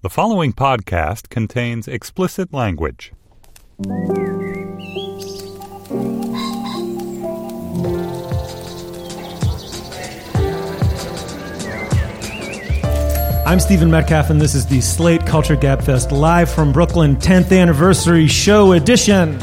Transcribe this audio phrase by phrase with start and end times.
[0.00, 3.12] The following podcast contains explicit language.
[13.44, 18.28] I'm Stephen Metcalf, and this is the Slate Culture Gabfest live from Brooklyn 10th Anniversary
[18.28, 19.40] Show Edition.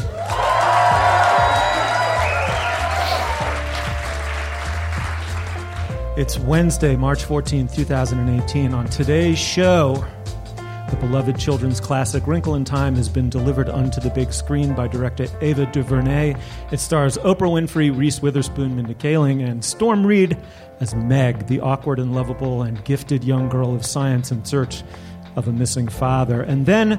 [6.16, 8.72] It's Wednesday, March 14, 2018.
[8.72, 10.02] On today's show,
[10.96, 14.88] the beloved children's classic Wrinkle in Time has been delivered onto the big screen by
[14.88, 16.34] director Ava DuVernay.
[16.72, 20.38] It stars Oprah Winfrey, Reese Witherspoon, Mindy Kaling, and Storm Reid
[20.80, 24.82] as Meg, the awkward and lovable and gifted young girl of science in search
[25.34, 26.40] of a missing father.
[26.40, 26.98] And then,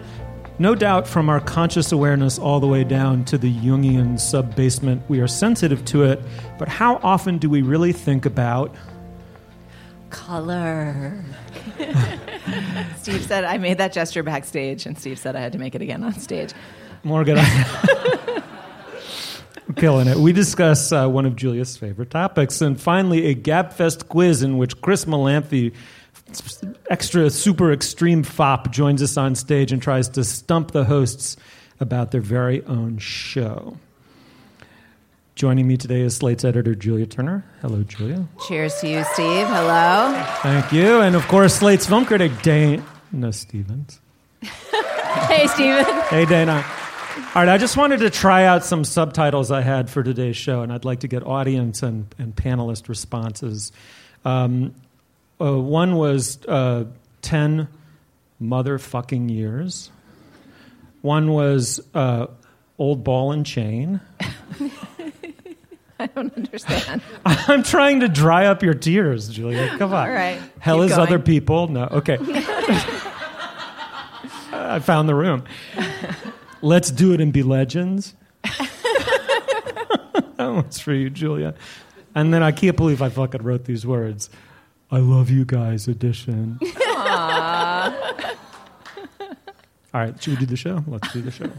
[0.59, 5.01] no doubt from our conscious awareness all the way down to the Jungian sub basement,
[5.07, 6.21] we are sensitive to it.
[6.59, 8.75] But how often do we really think about
[10.09, 11.23] color?
[12.97, 15.81] Steve said I made that gesture backstage, and Steve said I had to make it
[15.81, 16.53] again on stage.
[17.03, 17.37] Morgan?
[19.75, 20.17] killing it.
[20.17, 24.81] We discuss uh, one of Julia's favorite topics, and finally a Gabfest quiz in which
[24.81, 25.73] Chris Molanphy,
[26.89, 31.37] extra super extreme fop, joins us on stage and tries to stump the hosts
[31.79, 33.77] about their very own show.
[35.37, 37.45] Joining me today is Slate's editor, Julia Turner.
[37.61, 38.27] Hello, Julia.
[38.47, 39.45] Cheers to you, Steve.
[39.45, 40.11] Hello.
[40.41, 41.01] Thank you.
[41.01, 42.81] And of course, Slate's film critic, Dana
[43.31, 44.01] Stevens.
[44.41, 45.85] hey, Steven.
[46.05, 46.65] Hey, Dana.
[47.35, 50.63] All right, I just wanted to try out some subtitles I had for today's show,
[50.63, 53.71] and I'd like to get audience and, and panelist responses.
[54.25, 54.73] Um,
[55.39, 56.85] uh, one was uh,
[57.21, 57.67] 10
[58.41, 59.91] motherfucking years.
[61.03, 62.25] One was uh,
[62.79, 64.01] old ball and chain.
[65.99, 67.01] I don't understand.
[67.25, 69.75] I'm trying to dry up your tears, Julia.
[69.77, 70.07] Come on.
[70.07, 70.39] All right.
[70.59, 71.07] Hell Keep is going.
[71.07, 71.67] other people.
[71.67, 71.85] No.
[71.85, 72.17] Okay.
[74.51, 75.43] I found the room.
[76.61, 78.13] Let's do it and be legends.
[78.43, 81.55] that one's for you, Julia.
[82.13, 84.29] And then I can't believe I fucking wrote these words.
[84.91, 86.59] I love you guys edition.
[86.61, 88.35] Aww.
[89.93, 90.83] All right, should we do the show?
[90.87, 91.49] Let's do the show.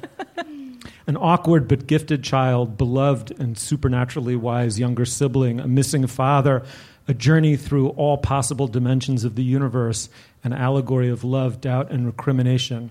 [1.08, 6.62] An awkward but gifted child, beloved and supernaturally wise younger sibling, a missing father,
[7.08, 10.10] a journey through all possible dimensions of the universe,
[10.44, 12.90] an allegory of love, doubt, and recrimination.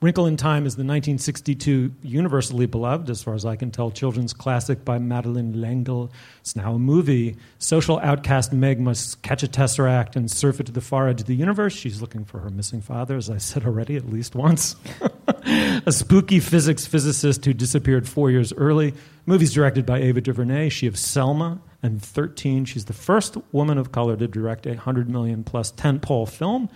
[0.00, 4.32] Wrinkle in Time is the 1962 universally beloved, as far as I can tell, children's
[4.32, 6.12] classic by Madeleine L'Engle.
[6.38, 7.34] It's now a movie.
[7.58, 11.26] Social outcast Meg must catch a tesseract and surf it to the far edge of
[11.26, 11.74] the universe.
[11.74, 14.76] She's looking for her missing father, as I said already, at least once.
[15.84, 18.94] a spooky physics physicist who disappeared four years early.
[19.26, 20.68] Movie's directed by Ava DuVernay.
[20.68, 22.66] She of Selma and 13.
[22.66, 26.68] She's the first woman of color to direct a 100 million plus tentpole film.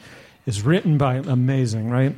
[0.45, 2.17] Is written by, amazing, right?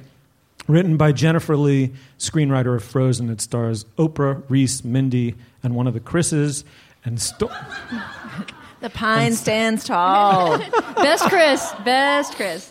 [0.67, 3.29] Written by Jennifer Lee, screenwriter of Frozen.
[3.31, 6.65] It stars Oprah, Reese, Mindy, and one of the Chris's.
[7.05, 7.51] And sto-
[8.81, 10.59] The pine stands tall.
[10.97, 11.73] Best Chris.
[11.87, 12.71] Best Chris.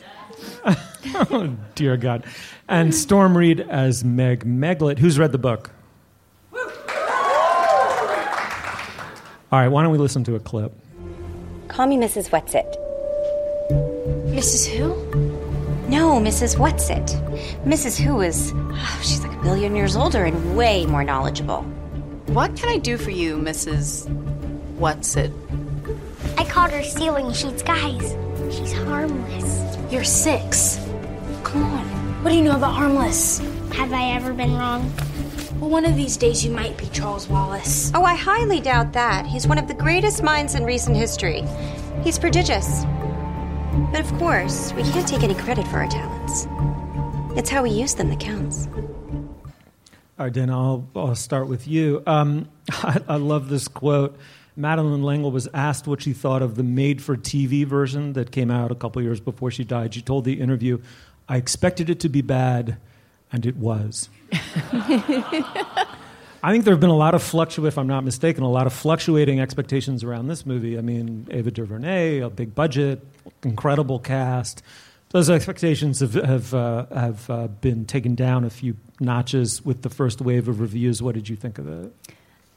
[0.66, 2.24] oh, dear God.
[2.68, 5.00] And Storm Reid as Meg Meglet.
[5.00, 5.72] Who's read the book?
[9.52, 10.72] All right, why don't we listen to a clip?
[11.68, 12.30] Call me Mrs.
[12.30, 12.76] Whatsit.
[14.34, 14.68] Mrs.
[14.68, 15.43] Who?
[15.94, 16.58] No, Mrs.
[16.58, 17.06] Whatsit.
[17.66, 18.02] Mrs.
[18.02, 18.52] Who is.
[18.56, 21.62] oh, she's like a billion years older and way more knowledgeable.
[22.34, 24.10] What can I do for you, Mrs.
[24.80, 25.32] What's it?
[26.36, 28.18] I caught her stealing sheets, guys.
[28.50, 29.78] She's harmless.
[29.92, 30.80] You're six.
[31.44, 31.86] Come on.
[32.24, 33.38] What do you know about harmless?
[33.74, 34.92] Have I ever been wrong?
[35.60, 37.92] Well, one of these days you might be Charles Wallace.
[37.94, 39.28] Oh, I highly doubt that.
[39.28, 41.44] He's one of the greatest minds in recent history.
[42.04, 42.84] He's prodigious.
[43.92, 46.48] But of course, we can't take any credit for our talents.
[47.38, 48.68] It's how we use them that counts.
[50.20, 52.04] All right, Dana, I'll, I'll start with you.
[52.06, 54.18] Um, I, I love this quote.
[54.56, 58.52] Madeleine L'Engle was asked what she thought of the made for TV version that came
[58.52, 59.96] out a couple years before she died.
[59.96, 60.80] She told the interview,
[61.28, 62.78] I expected it to be bad,
[63.32, 64.10] and it was.
[66.46, 68.68] I think there have been a lot of fluctuate, if I'm not mistaken, a lot
[68.68, 70.78] of fluctuating expectations around this movie.
[70.78, 73.02] I mean, Ava DuVernay, a big budget,
[73.44, 74.62] incredible cast.
[75.12, 79.90] Those expectations have have, uh, have uh, been taken down a few notches with the
[79.90, 81.02] first wave of reviews.
[81.02, 81.94] What did you think of it?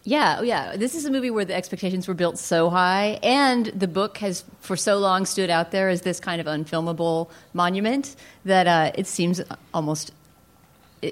[0.02, 0.76] Yeah, yeah.
[0.76, 4.42] This is a movie where the expectations were built so high, and the book has
[4.60, 9.06] for so long stood out there as this kind of unfilmable monument that uh, it
[9.06, 9.40] seems
[9.72, 10.12] almost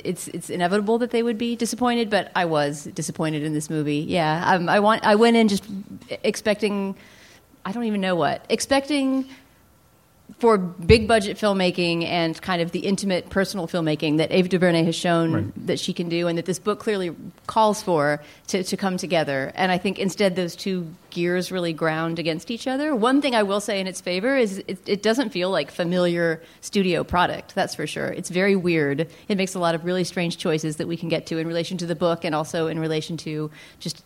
[0.04, 2.10] it's it's inevitable that they would be disappointed.
[2.10, 3.98] But I was disappointed in this movie.
[3.98, 5.64] Yeah, um, I want I went in just
[6.22, 6.96] expecting
[7.64, 9.26] I don't even know what expecting
[10.38, 14.96] for big budget filmmaking and kind of the intimate personal filmmaking that Ava DuVernay has
[14.96, 15.66] shown Right.
[15.66, 17.14] that she can do and that this book clearly
[17.46, 19.52] calls for to, to come together.
[19.54, 22.94] And I think instead those two gears really ground against each other.
[22.94, 26.42] One thing I will say in its favor is it, it doesn't feel like familiar
[26.60, 28.08] studio product, that's for sure.
[28.08, 29.08] It's very weird.
[29.28, 31.78] It makes a lot of really strange choices that we can get to in relation
[31.78, 34.02] to the book and also in relation to just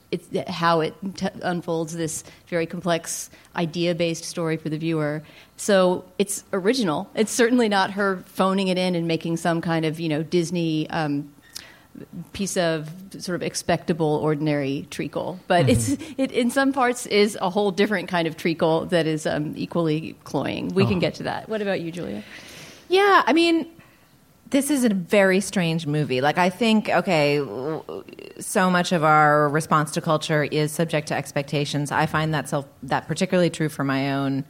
[0.46, 5.22] how it t- unfolds this very complex idea based story for the viewer.
[5.56, 7.10] So it's original.
[7.14, 10.88] It's certainly not her phoning it in and making some kind of you know Disney
[10.90, 11.32] um,
[12.32, 17.50] piece of sort of expectable ordinary treacle, but it's it in some parts is a
[17.50, 20.68] whole different kind of treacle that is um, equally cloying.
[20.68, 21.48] We can get to that.
[21.48, 22.22] What about you, Julia?
[22.88, 23.66] Yeah, I mean,
[24.50, 26.20] this is a very strange movie.
[26.20, 27.38] Like, I think, okay,
[28.40, 31.92] so much of our response to culture is subject to expectations.
[31.92, 34.44] I find that self, that particularly true for my own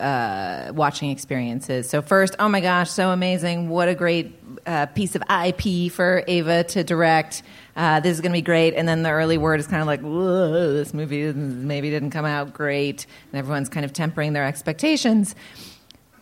[0.00, 1.88] uh, watching experiences.
[1.88, 3.68] So first, oh my gosh, so amazing!
[3.68, 4.34] What a great
[4.66, 7.42] uh, piece of IP for Ava to direct.
[7.76, 8.74] Uh, this is going to be great.
[8.74, 12.54] And then the early word is kind of like, this movie maybe didn't come out
[12.54, 15.34] great, and everyone's kind of tempering their expectations.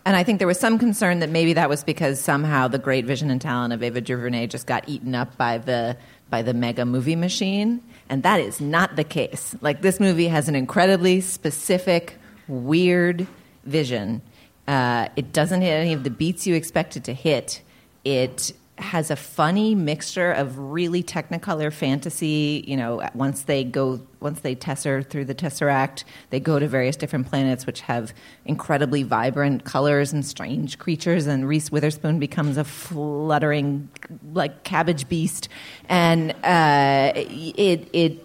[0.05, 3.05] And I think there was some concern that maybe that was because somehow the great
[3.05, 5.97] vision and talent of Ava DuVernay just got eaten up by the
[6.29, 9.55] by the mega movie machine, and that is not the case.
[9.61, 13.25] Like this movie has an incredibly specific, weird
[13.65, 14.21] vision.
[14.67, 17.61] Uh, it doesn't hit any of the beats you expect it to hit.
[18.03, 22.63] It has a funny mixture of really technicolor fantasy.
[22.67, 26.97] You know, once they go, once they tesser through the tesseract, they go to various
[26.97, 28.13] different planets which have
[28.43, 31.25] incredibly vibrant colors and strange creatures.
[31.25, 33.89] And Reese Witherspoon becomes a fluttering,
[34.33, 35.47] like cabbage beast,
[35.87, 38.24] and uh, it it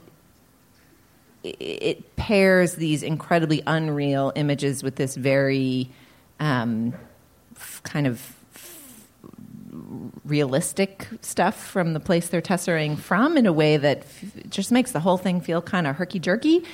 [1.42, 5.90] it pairs these incredibly unreal images with this very
[6.38, 6.92] um,
[7.82, 8.36] kind of
[10.24, 14.92] realistic stuff from the place they're tesserating from in a way that f- just makes
[14.92, 16.64] the whole thing feel kind of herky jerky.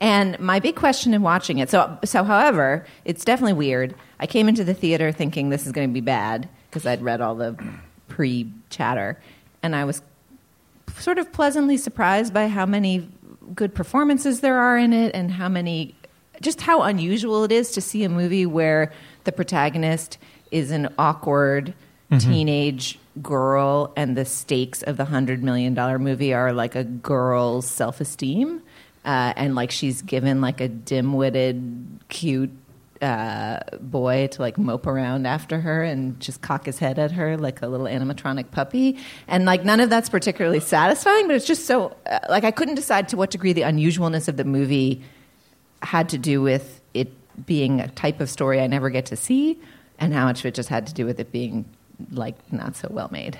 [0.00, 3.94] And my big question in watching it, so so however, it's definitely weird.
[4.20, 7.22] I came into the theater thinking this is going to be bad because I'd read
[7.22, 7.56] all the
[8.08, 9.18] pre chatter,
[9.62, 10.02] and I was
[10.98, 13.08] sort of pleasantly surprised by how many
[13.54, 15.94] good performances there are in it and how many
[16.40, 18.92] just how unusual it is to see a movie where
[19.24, 20.18] the protagonist
[20.50, 21.72] is an awkward
[22.20, 27.66] teenage girl and the stakes of the hundred million dollar movie are like a girl's
[27.66, 28.62] self-esteem
[29.04, 32.50] uh, and like she's given like a dim-witted cute
[33.02, 37.36] uh, boy to like mope around after her and just cock his head at her
[37.36, 38.98] like a little animatronic puppy.
[39.28, 42.76] And like none of that's particularly satisfying, but it's just so uh, like I couldn't
[42.76, 45.02] decide to what degree the unusualness of the movie
[45.82, 47.12] had to do with it
[47.46, 49.58] being a type of story I never get to see,
[49.98, 51.66] and how much of it just had to do with it being
[52.10, 53.38] like not so well made.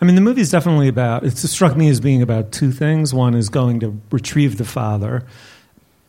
[0.00, 1.24] I mean, the movie is definitely about.
[1.24, 3.14] It struck me as being about two things.
[3.14, 5.24] One is going to retrieve the father,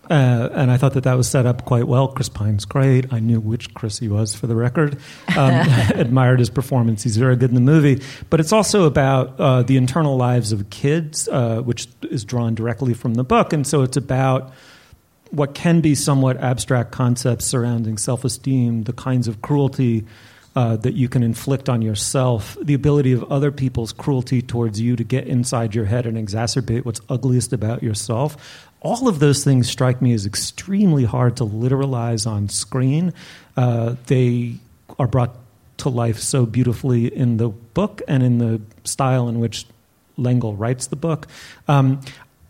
[0.09, 2.09] uh, and I thought that that was set up quite well.
[2.09, 3.11] Chris Pine's great.
[3.13, 4.97] I knew which Chris he was for the record.
[5.37, 5.53] Um,
[5.95, 7.03] admired his performance.
[7.03, 8.01] He's very good in the movie.
[8.29, 12.93] But it's also about uh, the internal lives of kids, uh, which is drawn directly
[12.93, 14.53] from the book, and so it's about
[15.31, 20.05] what can be somewhat abstract concepts surrounding self-esteem, the kinds of cruelty
[20.55, 24.95] uh, that you can inflict on yourself, the ability of other people's cruelty towards you
[24.95, 28.69] to get inside your head and exacerbate what's ugliest about yourself.
[28.83, 33.13] All of those things strike me as extremely hard to literalize on screen.
[33.57, 34.55] Uh, they
[34.99, 35.35] are brought
[35.77, 39.65] to life so beautifully in the book and in the style in which
[40.17, 41.27] L'Engle writes the book.
[41.67, 42.01] Um,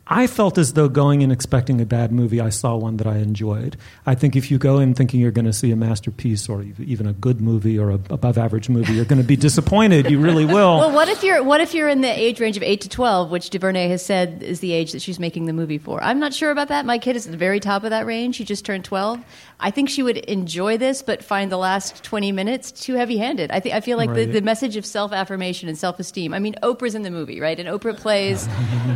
[0.06, 3.20] I felt as though going in expecting a bad movie, I saw one that I
[3.20, 3.78] enjoyed.
[4.06, 7.08] I think if you go in thinking you're going to see a masterpiece or even
[7.08, 10.12] a good movie or a above average movie, you're going to be disappointed.
[10.12, 10.78] You really will.
[10.78, 13.32] Well, what if you're what if you're in the age range of eight to twelve,
[13.32, 16.04] which DuVernay has said is the age that she's making the movie for?
[16.04, 16.86] I'm not sure about that.
[16.86, 18.36] My kid is at the very top of that range.
[18.36, 19.24] She just turned twelve.
[19.58, 23.52] I think she would enjoy this, but find the last twenty minutes too heavy-handed.
[23.52, 26.34] I think I feel like the, the message of self-affirmation and self-esteem.
[26.34, 27.58] I mean, Oprah's in the movie, right?
[27.58, 28.50] And Oprah plays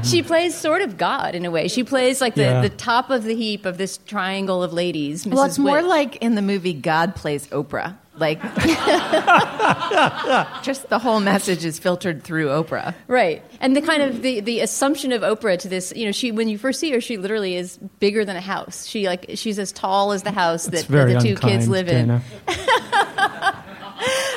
[0.04, 1.68] she plays sort of God in a way.
[1.68, 2.62] She plays like the, Yeah.
[2.62, 5.26] the top of the heap of this triangle of ladies.
[5.26, 5.34] Mrs.
[5.34, 7.96] Well, it's more like in the movie God plays Oprah.
[8.20, 8.42] Like,
[10.64, 12.96] just the whole message is filtered through Oprah.
[13.08, 13.44] Right.
[13.62, 16.48] And the kind of the, the assumption of Oprah to this, you know, she when
[16.48, 18.88] you first see her, she literally is bigger than a house.
[18.88, 21.70] She like she's as tall as the house It's that very the two unkind, kids
[21.70, 22.08] live in.
[22.08, 22.22] Dana.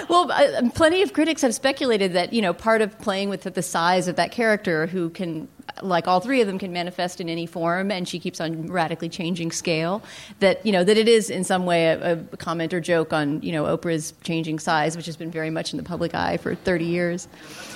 [0.08, 3.62] Well, uh, plenty of critics have speculated that you know part of playing with the
[3.62, 5.46] size of that character, who can
[5.82, 9.08] like all three of them, can manifest in any form, and she keeps on radically
[9.08, 10.02] changing scale.
[10.40, 13.42] That you know that it is in some way a, a comment or joke on
[13.42, 16.54] you know Oprah's changing size, which has been very much in the public eye for
[16.54, 17.28] 30 years.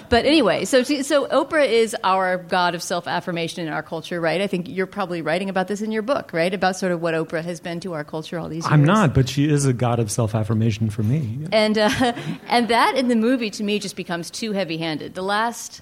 [0.09, 4.41] But anyway, so so Oprah is our god of self affirmation in our culture, right?
[4.41, 6.53] I think you're probably writing about this in your book, right?
[6.53, 8.73] About sort of what Oprah has been to our culture all these years.
[8.73, 11.47] I'm not, but she is a god of self affirmation for me.
[11.53, 11.91] And uh,
[12.49, 15.15] and that in the movie to me just becomes too heavy handed.
[15.15, 15.81] The last,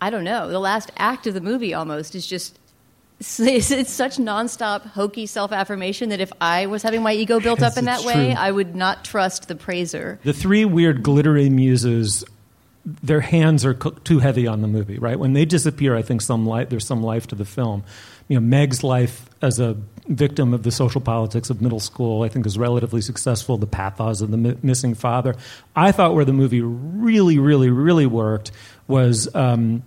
[0.00, 2.58] I don't know, the last act of the movie almost is just.
[3.20, 7.62] It's, it's such nonstop hokey self affirmation that if I was having my ego built
[7.62, 8.34] up in that way, true.
[8.38, 10.20] I would not trust the praiser.
[10.22, 12.24] The three weird glittery muses,
[12.84, 15.18] their hands are co- too heavy on the movie, right?
[15.18, 17.82] When they disappear, I think some light, there's some life to the film.
[18.28, 19.76] You know, Meg's life as a
[20.08, 23.58] victim of the social politics of middle school, I think, is relatively successful.
[23.58, 25.36] The pathos of the mi- missing father.
[25.76, 28.50] I thought where the movie really, really, really worked
[28.86, 29.82] was um,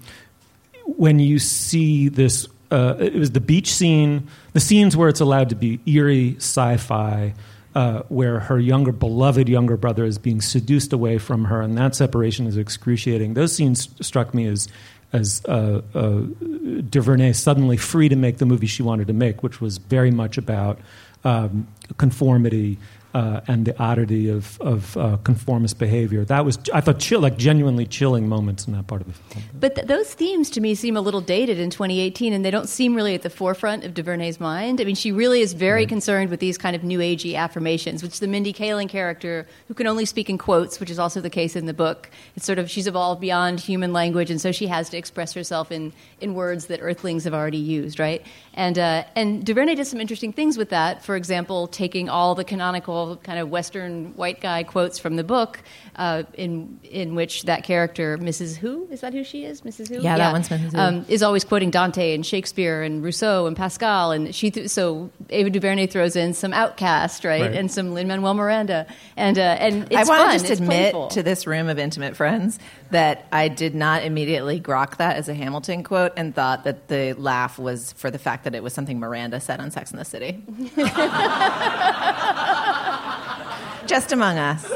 [0.85, 2.47] when you see this.
[2.69, 7.33] Uh, it was the beach scene, the scenes where it's allowed to be eerie sci-fi,
[7.75, 11.95] uh, where her younger, beloved younger brother is being seduced away from her, and that
[11.95, 13.33] separation is excruciating.
[13.33, 14.69] Those scenes struck me as
[15.13, 16.21] as uh, uh,
[16.89, 20.37] DuVernay suddenly free to make the movie she wanted to make, which was very much
[20.37, 20.79] about
[21.23, 22.77] um, conformity
[23.13, 26.23] uh, and the oddity of, of uh, conformist behavior.
[26.23, 29.43] That was, I thought, chill, like genuinely chilling moments in that part of the film.
[29.59, 32.69] But th- those themes to me seem a little dated in 2018, and they don't
[32.69, 34.79] seem really at the forefront of DuVernay's mind.
[34.79, 38.19] I mean, she really is very concerned with these kind of new agey affirmations, which
[38.19, 41.55] the Mindy Kaling character, who can only speak in quotes, which is also the case
[41.55, 44.89] in the book, it's sort of she's evolved beyond human language, and so she has
[44.89, 45.91] to express herself in,
[46.21, 48.25] in words that Earthlings have already used, right?
[48.53, 51.03] And uh, and DuVernay does some interesting things with that.
[51.05, 55.59] For example, taking all the canonical kind of Western white guy quotes from the book,
[55.95, 58.57] uh, in in which that character, Mrs.
[58.57, 59.61] Who, is that who she is?
[59.61, 59.87] Mrs.
[59.87, 60.01] Who?
[60.01, 60.73] Yeah, that one's Mrs.
[60.73, 60.77] Who.
[60.77, 65.09] Um, is always quoting Dante and Shakespeare and Rousseau and Pascal, and she th- so
[65.29, 67.55] Ava DuVernay throws in some OutKast, right, Right.
[67.55, 70.91] and some Lin Manuel Miranda, and uh, and it's I want to just it's admit
[70.91, 71.07] playful.
[71.07, 72.59] to this room of intimate friends
[72.91, 77.13] that I did not immediately grok that as a Hamilton quote and thought that the
[77.13, 80.05] laugh was for the fact that it was something Miranda said on Sex and the
[80.05, 80.43] City.
[83.87, 84.71] just among us.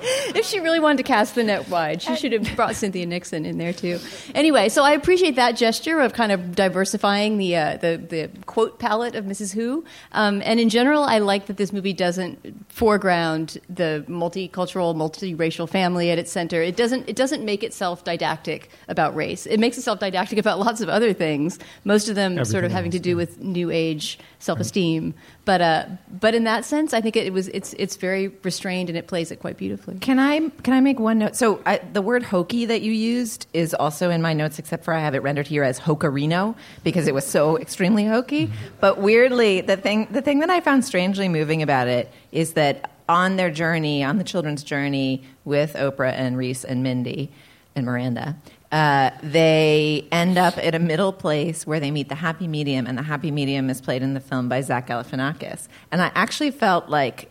[0.34, 3.44] if she really wanted to cast the net wide, she should have brought Cynthia Nixon
[3.44, 3.98] in there too.
[4.34, 8.78] Anyway, so I appreciate that gesture of kind of diversifying the uh, the, the quote
[8.78, 9.52] palette of Mrs.
[9.52, 9.84] Who.
[10.12, 16.10] Um, and in general, I like that this movie doesn't foreground the multicultural, multiracial family
[16.10, 16.62] at its center.
[16.62, 19.46] It doesn't it doesn't make itself didactic about race.
[19.46, 21.58] It makes itself didactic about lots of other things.
[21.84, 25.14] Most of them sort of Everything having to else, do with new age self esteem.
[25.44, 25.86] But uh,
[26.20, 29.30] but in that sense, I think it, was it's it's very restrained and it plays
[29.30, 29.98] it quite beautifully.
[29.98, 31.34] Can I can I make one note?
[31.34, 34.92] So I, the word hokey that you used is also in my notes, except for
[34.92, 36.54] I have it rendered here as hokarino
[36.84, 38.50] because it was so extremely hokey.
[38.80, 42.90] But weirdly, the thing the thing that I found strangely moving about it is that
[43.08, 47.32] on their journey, on the children's journey with Oprah and Reese and Mindy
[47.74, 48.36] and Miranda.
[48.72, 52.96] Uh, they end up at a middle place where they meet the happy medium, and
[52.96, 55.66] the happy medium is played in the film by Zach Galifianakis.
[55.90, 57.30] And I actually felt like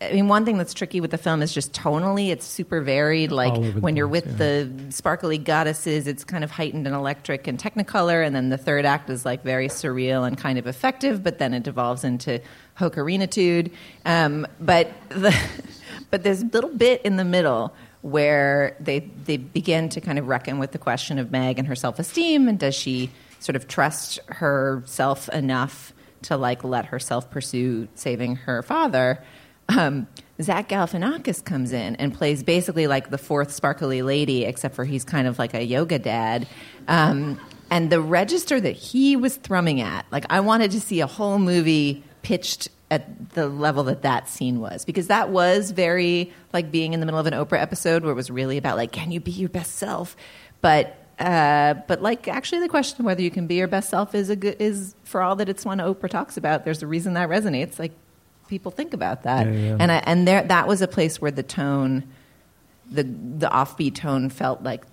[0.00, 3.32] I mean, one thing that's tricky with the film is just tonally, it's super varied.
[3.32, 4.38] Like when you're place, with yeah.
[4.38, 8.84] the sparkly goddesses, it's kind of heightened and electric and technicolor, and then the third
[8.84, 12.40] act is like very surreal and kind of effective, but then it devolves into
[12.78, 13.70] hokarinitude.
[14.04, 15.34] Um, but the,
[16.10, 17.74] but there's a little bit in the middle
[18.04, 21.74] where they they begin to kind of reckon with the question of Meg and her
[21.74, 25.92] self esteem, and does she sort of trust herself enough
[26.22, 29.22] to like let herself pursue saving her father?
[29.68, 30.06] um,
[30.42, 35.04] Zach Galifianakis comes in and plays basically like the fourth sparkly lady, except for he's
[35.04, 36.46] kind of like a yoga dad.
[36.88, 41.06] Um, and the register that he was thrumming at, like I wanted to see a
[41.06, 46.70] whole movie pitched at the level that that scene was because that was very like
[46.70, 49.10] being in the middle of an Oprah episode where it was really about like can
[49.10, 50.16] you be your best self,
[50.60, 54.14] but uh, but like actually the question of whether you can be your best self
[54.14, 56.64] is a good is for all that it's one Oprah talks about.
[56.64, 57.78] There's a reason that resonates.
[57.78, 57.92] Like
[58.48, 59.76] people think about that, Yeah, yeah.
[59.80, 62.04] and I, and there that was a place where the tone,
[62.90, 64.84] the the offbeat tone felt like.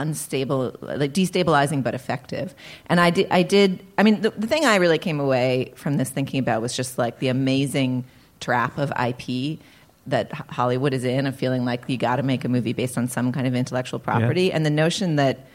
[0.00, 2.54] Unstable like destabilizing but effective
[2.86, 5.96] and i did i did i mean the, the thing i really came away from
[5.96, 8.04] this thinking about was just like the amazing
[8.40, 9.58] trap of ip
[10.06, 13.08] that hollywood is in of feeling like you got to make a movie based on
[13.08, 15.46] some kind of intellectual property and the notion that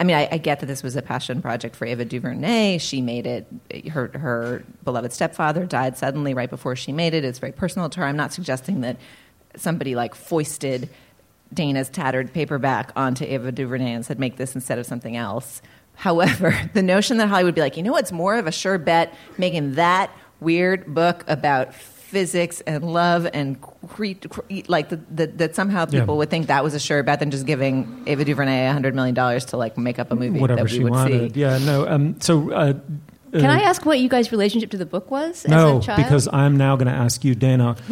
[0.00, 2.78] I mean, I, I get that this was a passion project for Ava DuVernay.
[2.78, 3.46] She made it.
[3.90, 7.24] Her her beloved stepfather died suddenly right before she made it.
[7.24, 8.06] It's very personal to her.
[8.06, 8.96] I'm not suggesting that
[9.56, 10.88] somebody like foisted
[11.52, 15.62] Dana's tattered paperback onto Ava DuVernay and said, "Make this instead of something else."
[15.94, 18.78] However, the notion that Hollywood would be like, you know what's more of a sure
[18.78, 25.26] bet making that weird book about physics and love and cre- cre- like the, the,
[25.26, 26.18] that somehow people Yeah.
[26.18, 29.14] would think that was a sure bet than just giving Ava DuVernay a hundred million
[29.14, 31.34] dollars to like make up a movie Whatever that we she would wanted.
[31.34, 31.40] see.
[31.40, 31.86] Yeah, no.
[31.86, 32.50] Um, so.
[32.52, 32.74] Uh,
[33.32, 35.82] Can uh, I ask what you guys' relationship to the book was as No, a
[35.82, 35.96] child?
[36.02, 37.76] because I'm now going to ask you, Dana.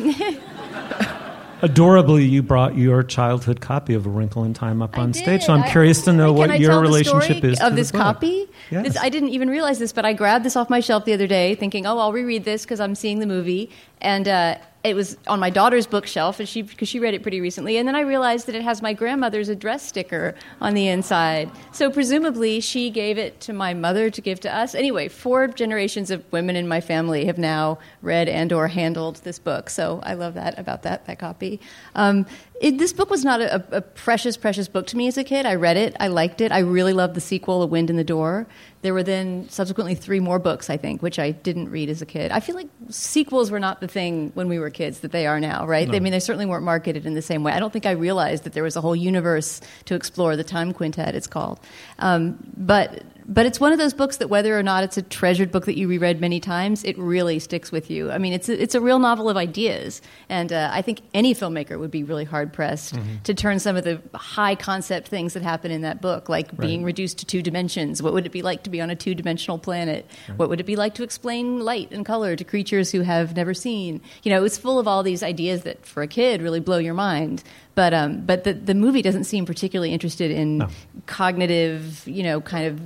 [1.62, 5.52] Adorably, you brought your childhood copy of A Wrinkle in Time up on stage, so
[5.54, 8.46] I'm I- curious to know what your relationship is of this copy.
[8.70, 8.86] Yes.
[8.86, 11.26] This- I didn't even realize this, but I grabbed this off my shelf the other
[11.26, 13.70] day, thinking, "Oh, I'll reread this because I'm seeing the movie."
[14.00, 14.56] And uh,
[14.86, 17.76] it was on my daughter's bookshelf, and she because she read it pretty recently.
[17.76, 21.50] And then I realized that it has my grandmother's address sticker on the inside.
[21.72, 24.74] So presumably, she gave it to my mother to give to us.
[24.74, 29.68] Anyway, four generations of women in my family have now read and/or handled this book.
[29.70, 31.60] So I love that about that that copy.
[31.94, 32.26] Um,
[32.60, 35.46] it, this book was not a, a precious, precious book to me as a kid.
[35.46, 36.52] I read it, I liked it.
[36.52, 38.46] I really loved the sequel, A Wind in the Door.
[38.82, 42.06] There were then subsequently three more books, I think, which I didn't read as a
[42.06, 42.30] kid.
[42.30, 45.40] I feel like sequels were not the thing when we were kids that they are
[45.40, 45.92] now, right?
[45.92, 47.52] I mean, they certainly weren't marketed in the same way.
[47.52, 50.36] I don't think I realized that there was a whole universe to explore.
[50.36, 51.60] The Time Quintet, it's called.
[51.98, 55.50] Um, but but it's one of those books that whether or not it's a treasured
[55.50, 58.10] book that you reread many times, it really sticks with you.
[58.10, 61.34] I mean, it's a, it's a real novel of ideas, and uh, I think any
[61.34, 65.42] filmmaker would be really hard pressed to turn some of the high concept things that
[65.42, 68.02] happen in that book, like being reduced to two dimensions.
[68.02, 70.06] What would it be like to be on a two dimensional planet?
[70.36, 73.54] What would it be like to explain light and color to creatures who have never
[73.54, 74.00] seen?
[74.22, 76.94] You know, it's full of all these ideas that for a kid really blow your
[76.94, 77.42] mind.
[77.74, 80.68] But um, but the the movie doesn't seem particularly interested in No.
[81.04, 82.80] cognitive, you know, kind of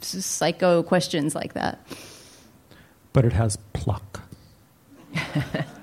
[0.00, 1.80] psycho questions like that.
[3.12, 4.20] but it has pluck.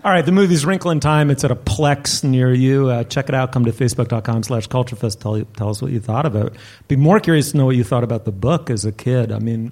[0.04, 1.32] All right, the movie's Wrinkle in Time.
[1.32, 2.90] It's at a Plex near you.
[2.90, 3.52] Uh, check it out.
[3.52, 5.20] Come to facebook.com slash culturefest.
[5.22, 6.54] Tell, tell us what you thought of it.
[6.88, 9.32] Be more curious to know what you thought about the book as a kid.
[9.32, 9.72] I mean,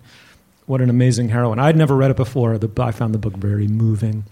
[0.66, 1.60] what an amazing heroine.
[1.60, 2.58] I'd never read it before.
[2.80, 4.24] I found the book very moving.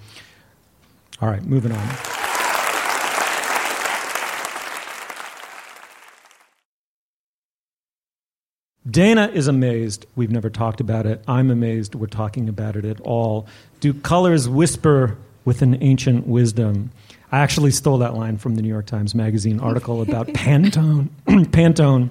[1.22, 2.19] All right, moving on.
[8.90, 10.06] Dana is amazed.
[10.16, 11.22] We've never talked about it.
[11.28, 13.48] I'm amazed we're talking about it at all.
[13.82, 16.92] Do colors whisper with an ancient wisdom?
[17.32, 21.10] I actually stole that line from the New York Times Magazine article about Pantone.
[21.28, 22.10] Pantone.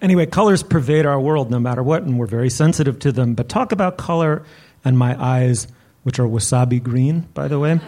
[0.00, 3.34] Anyway, colors pervade our world no matter what, and we're very sensitive to them.
[3.34, 4.44] But talk about color
[4.84, 5.68] and my eyes,
[6.02, 7.78] which are wasabi green, by the way,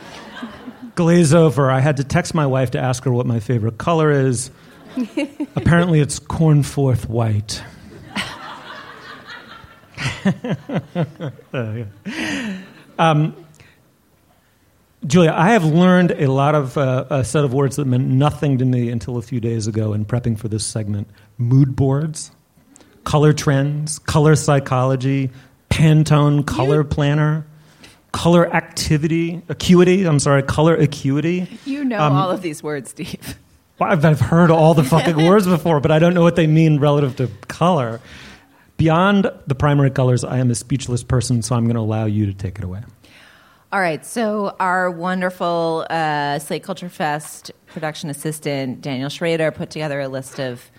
[0.94, 1.70] glaze over.
[1.70, 4.50] I had to text my wife to ask her what my favorite color is.
[5.56, 7.62] Apparently, it's cornforth white.
[11.52, 11.84] Uh,
[12.98, 13.34] um,
[15.06, 18.58] Julia, I have learned a lot of uh, a set of words that meant nothing
[18.58, 22.30] to me until a few days ago in prepping for this segment mood boards,
[23.04, 25.30] color trends, color psychology,
[25.70, 27.46] Pantone color planner,
[28.12, 31.48] color activity, acuity, I'm sorry, color acuity.
[31.66, 33.38] You know Um, all of these words, Steve.
[33.78, 36.46] Well, I've, I've heard all the fucking words before, but I don't know what they
[36.46, 38.00] mean relative to color.
[38.76, 42.26] Beyond the primary colors, I am a speechless person, so I'm going to allow you
[42.26, 42.82] to take it away.
[43.72, 50.00] All right, so our wonderful uh, Slate Culture Fest production assistant Daniel Schroeder put together
[50.00, 50.70] a list of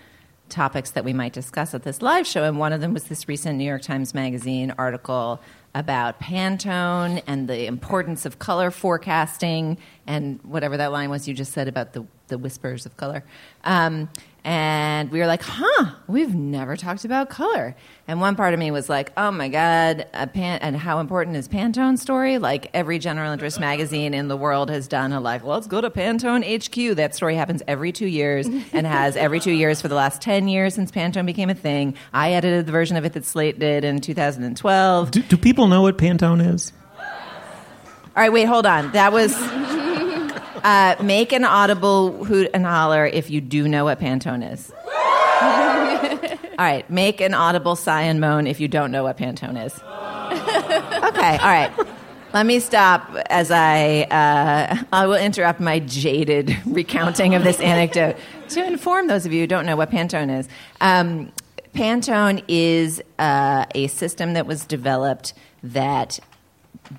[0.48, 3.28] topics that we might discuss at this live show, and one of them was this
[3.28, 5.40] recent New York Times Magazine article
[5.76, 11.52] about Pantone and the importance of color forecasting and whatever that line was you just
[11.52, 13.22] said about the, the whispers of color.
[13.62, 14.08] Um,
[14.46, 17.74] and we were like, huh, we've never talked about color.
[18.06, 21.36] And one part of me was like, oh my God, a pan- and how important
[21.36, 22.38] is Pantone story?
[22.38, 25.90] Like every general interest magazine in the world has done a like, let's go to
[25.90, 26.94] Pantone HQ.
[26.94, 30.46] That story happens every two years and has every two years for the last 10
[30.46, 31.96] years since Pantone became a thing.
[32.14, 35.10] I edited the version of it that Slate did in 2012.
[35.10, 36.72] Do, do people know what Pantone is?
[38.16, 38.92] All right, wait, hold on.
[38.92, 39.34] That was.
[40.66, 44.72] Uh, make an audible hoot and holler if you do know what Pantone is.
[46.58, 49.72] all right, make an audible sigh and moan if you don't know what Pantone is.
[51.06, 51.72] Okay, all right.
[52.34, 58.16] Let me stop as I uh, I will interrupt my jaded recounting of this anecdote
[58.48, 60.48] to inform those of you who don't know what Pantone is.
[60.80, 61.32] Um,
[61.74, 66.18] Pantone is uh, a system that was developed that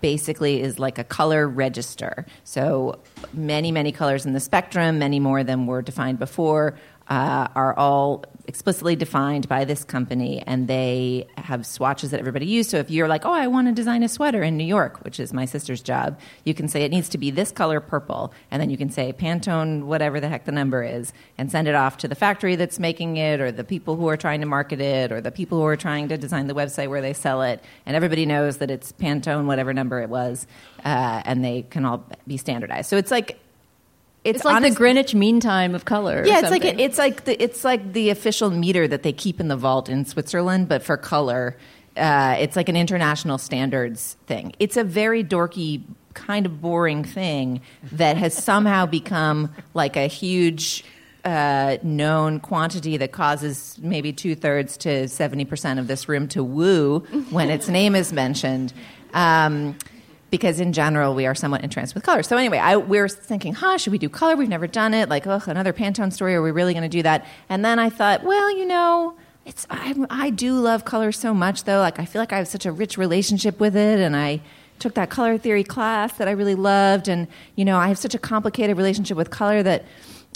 [0.01, 2.25] basically is like a color register.
[2.43, 2.99] So
[3.33, 6.77] many, many colors in the spectrum, many more than were defined before,
[7.09, 12.71] uh, are all explicitly defined by this company, and they have swatches that everybody uses.
[12.71, 15.19] So if you're like, oh, I want to design a sweater in New York, which
[15.19, 18.61] is my sister's job, you can say it needs to be this color purple, and
[18.61, 21.97] then you can say Pantone, whatever the heck the number is, and send it off
[21.97, 25.11] to the factory that's making it, or the people who are trying to market it,
[25.11, 27.95] or the people who are trying to design the website where they sell it, and
[27.95, 30.47] everybody knows that it's Pantone, whatever number it was,
[30.85, 32.89] uh, and they can all be standardized.
[32.89, 33.39] So it's like
[34.35, 36.23] it's, like honest, the Greenwich Mean Time of color.
[36.25, 39.47] Yeah, it's like it's like the it's like the official meter that they keep in
[39.47, 41.57] the vault in Switzerland, but for color.
[41.95, 44.53] Uh, it's like an international standards thing.
[44.59, 45.81] It's a very dorky,
[46.13, 47.61] kind of boring thing
[47.93, 50.83] that has somehow become like a huge
[51.25, 56.99] uh, known quantity that causes maybe two thirds to 70% of this room to woo
[57.31, 58.73] when its name is mentioned.
[59.13, 59.77] Um,
[60.29, 62.23] because in general we are somewhat entranced with color.
[62.23, 64.35] So anyway, I, we were thinking, huh, should we do color?
[64.35, 65.09] We've never done it.
[65.09, 66.35] Like, oh, another Pantone story.
[66.35, 67.25] Are we really going to do that?
[67.49, 69.15] And then I thought, well, you know,
[69.47, 71.79] it's I, I do love color so much though.
[71.79, 74.41] Like I feel like I have such a rich relationship with it, and I
[74.77, 78.13] took that color theory class that I really loved, and you know, I have such
[78.13, 79.85] a complicated relationship with color that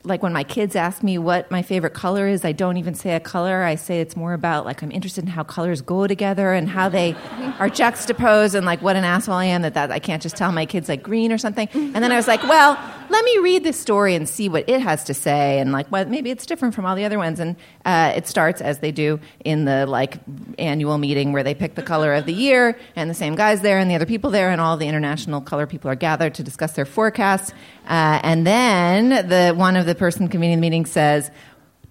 [0.04, 3.16] like when my kids ask me what my favorite color is, I don't even say
[3.16, 3.64] a color.
[3.64, 6.90] I say it's more about like I'm interested in how colors go together and how
[6.90, 7.14] they
[7.60, 10.52] are juxtaposed and like what an asshole I am that, that I can't just tell
[10.52, 11.70] my kids like green or something.
[11.74, 12.78] And then I was like, well,
[13.10, 16.10] let me read this story and see what it has to say and like what
[16.10, 17.40] maybe it's different from all the other ones.
[17.40, 17.56] And
[17.86, 20.20] uh, it starts as they do in the like
[20.60, 23.80] annual meeting where they pick the color of the year and the same guys there
[23.80, 26.74] and the other people there and all the international color people are gathered to discuss
[26.74, 27.52] their forecasts.
[27.88, 31.32] Uh, and then the one of the person convening the meeting says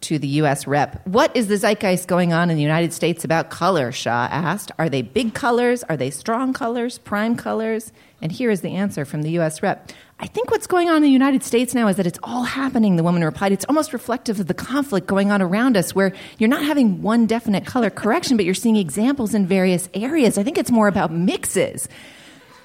[0.02, 0.66] to the U.S.
[0.66, 4.72] rep, "What is the zeitgeist going on in the United States about color?" Shaw asked.
[4.78, 5.82] "Are they big colors?
[5.84, 6.98] Are they strong colors?
[6.98, 9.62] Prime colors?" And here is the answer from the U.S.
[9.62, 9.92] rep.
[10.22, 12.96] I think what's going on in the United States now is that it's all happening,
[12.96, 13.52] the woman replied.
[13.52, 17.24] It's almost reflective of the conflict going on around us, where you're not having one
[17.24, 20.36] definite color correction, but you're seeing examples in various areas.
[20.36, 21.88] I think it's more about mixes.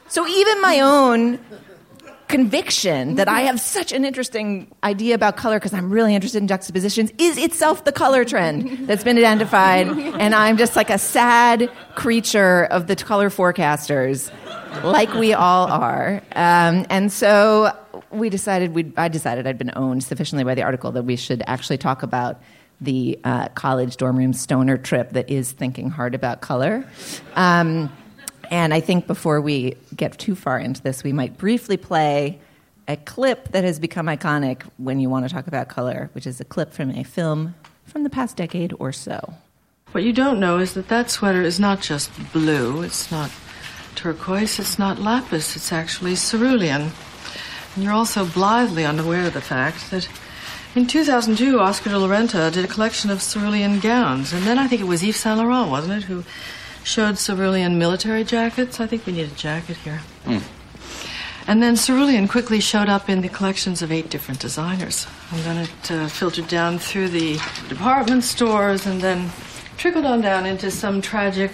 [0.10, 1.39] So even my own
[2.28, 6.48] conviction that I have such an interesting idea about color because I'm really interested in
[6.48, 9.88] juxtapositions is itself the color trend that's been identified.
[10.26, 14.32] And I'm just like a sad creature of the color forecasters,
[14.84, 16.22] like we all are.
[16.36, 17.76] Um, and so
[18.12, 21.44] we decided, we I decided I'd been owned sufficiently by the article that we should
[21.48, 22.42] actually talk about
[22.82, 26.86] the uh, college dorm room stoner trip that is thinking hard about color.
[27.36, 27.92] Um,
[28.56, 32.39] and I think before we get too far into this, we might briefly play
[32.88, 36.39] a clip that has become iconic when you want to talk about color, which is
[36.39, 39.34] a clip from a film from the past decade or so.
[39.91, 43.30] What you don't know is that that sweater is not just blue, it's not
[43.96, 46.94] turquoise, it's not lapis, it's actually cerulean.
[47.76, 50.08] And you're also blithely unaware of the fact that
[50.76, 54.68] in 2002, Oscar de la Renta did a collection of cerulean gowns, and then I
[54.70, 56.24] think it was Yves Saint Laurent, wasn't it, who
[56.86, 58.80] showed cerulean military jackets.
[58.80, 60.02] I think we need a jacket here.
[60.24, 60.43] Mm.
[61.48, 65.08] And then cerulean quickly showed up in the collections of eight different designers.
[65.32, 69.32] And then it uh, filtered down through the department stores and then
[69.78, 71.52] trickled on down into some tragic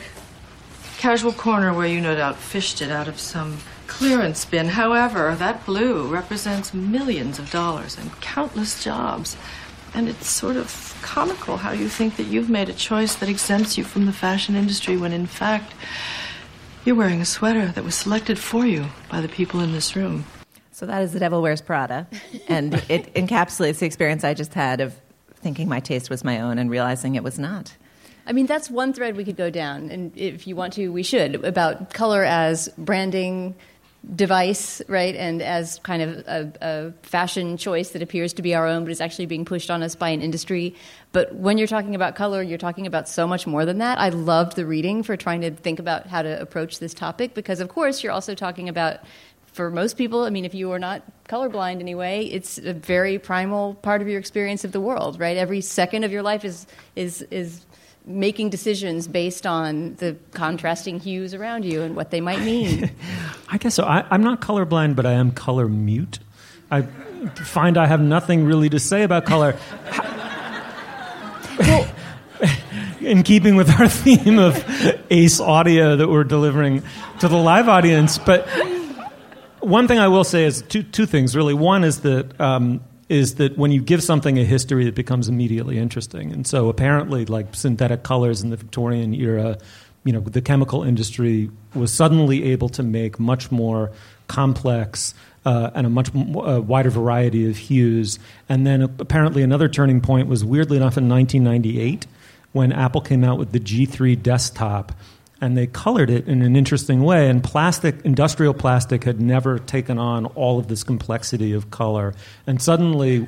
[0.97, 4.67] casual corner where you no doubt fished it out of some clearance bin.
[4.67, 9.37] However, that blue represents millions of dollars and countless jobs.
[9.93, 13.77] And it's sort of comical how you think that you've made a choice that exempts
[13.77, 15.73] you from the fashion industry when in fact
[16.85, 20.25] you're wearing a sweater that was selected for you by the people in this room.
[20.71, 22.07] So that is The Devil Wears Prada.
[22.47, 24.95] And it encapsulates the experience I just had of
[25.35, 27.75] thinking my taste was my own and realizing it was not.
[28.25, 31.01] I mean, that's one thread we could go down, and if you want to, we
[31.01, 33.55] should, about color as branding,
[34.15, 38.67] device, right, and as kind of a, a, fashion choice that appears to be our
[38.67, 40.75] own, but is actually being pushed on us by an industry.
[41.11, 43.99] But when you're talking about color, you're talking about so much more than that.
[43.99, 47.59] I loved the reading for trying to think about how to approach this topic because,
[47.59, 48.99] of course, you're also talking about.
[49.53, 53.73] For most people, I mean, if you are not colorblind anyway, it's a very primal
[53.73, 55.35] part of your experience of the world, right?
[55.35, 57.65] Every second of your life is is is
[58.05, 62.91] making decisions based on the contrasting hues around you and what they might mean.
[63.49, 63.83] I guess so.
[63.83, 66.19] I, am not colorblind, but I am color mute.
[66.69, 66.83] I
[67.43, 69.55] find I have nothing really to say about color.
[71.59, 71.87] well,
[73.01, 74.65] in keeping with our theme of
[75.09, 76.83] ace audio that we're delivering
[77.19, 78.47] to the live audience, but
[79.59, 81.53] one thing I will say is two, two things really.
[81.53, 85.77] One is that um, is that when you give something a history, it becomes immediately
[85.77, 86.31] interesting.
[86.31, 89.57] And so apparently, like synthetic colors in the Victorian era,
[90.05, 93.91] you know, the chemical industry was suddenly able to make much more
[94.27, 95.13] complex,
[95.45, 98.17] uh, and a much uh, wider variety of hues.
[98.47, 102.07] And then apparently another turning point was weirdly enough in 1998
[102.53, 104.93] when Apple came out with the G3 desktop
[105.41, 107.27] and they colored it in an interesting way.
[107.27, 112.13] And plastic, industrial plastic, had never taken on all of this complexity of color.
[112.45, 113.27] And suddenly,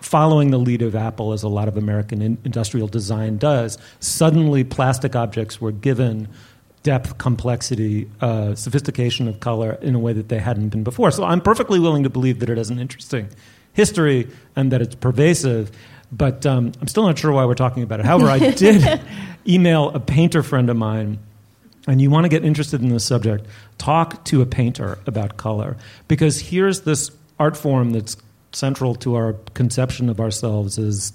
[0.00, 4.64] following the lead of Apple, as a lot of American in- industrial design does, suddenly
[4.64, 6.28] plastic objects were given
[6.82, 11.10] depth, complexity, uh, sophistication of color in a way that they hadn't been before.
[11.10, 13.28] So I'm perfectly willing to believe that it has an interesting
[13.74, 15.70] history and that it's pervasive.
[16.10, 18.06] But um, I'm still not sure why we're talking about it.
[18.06, 19.00] However, I did
[19.46, 21.18] email a painter friend of mine
[21.86, 23.46] and you want to get interested in this subject,
[23.78, 25.76] talk to a painter about color.
[26.08, 28.16] Because here's this art form that's
[28.52, 31.12] central to our conception of ourselves as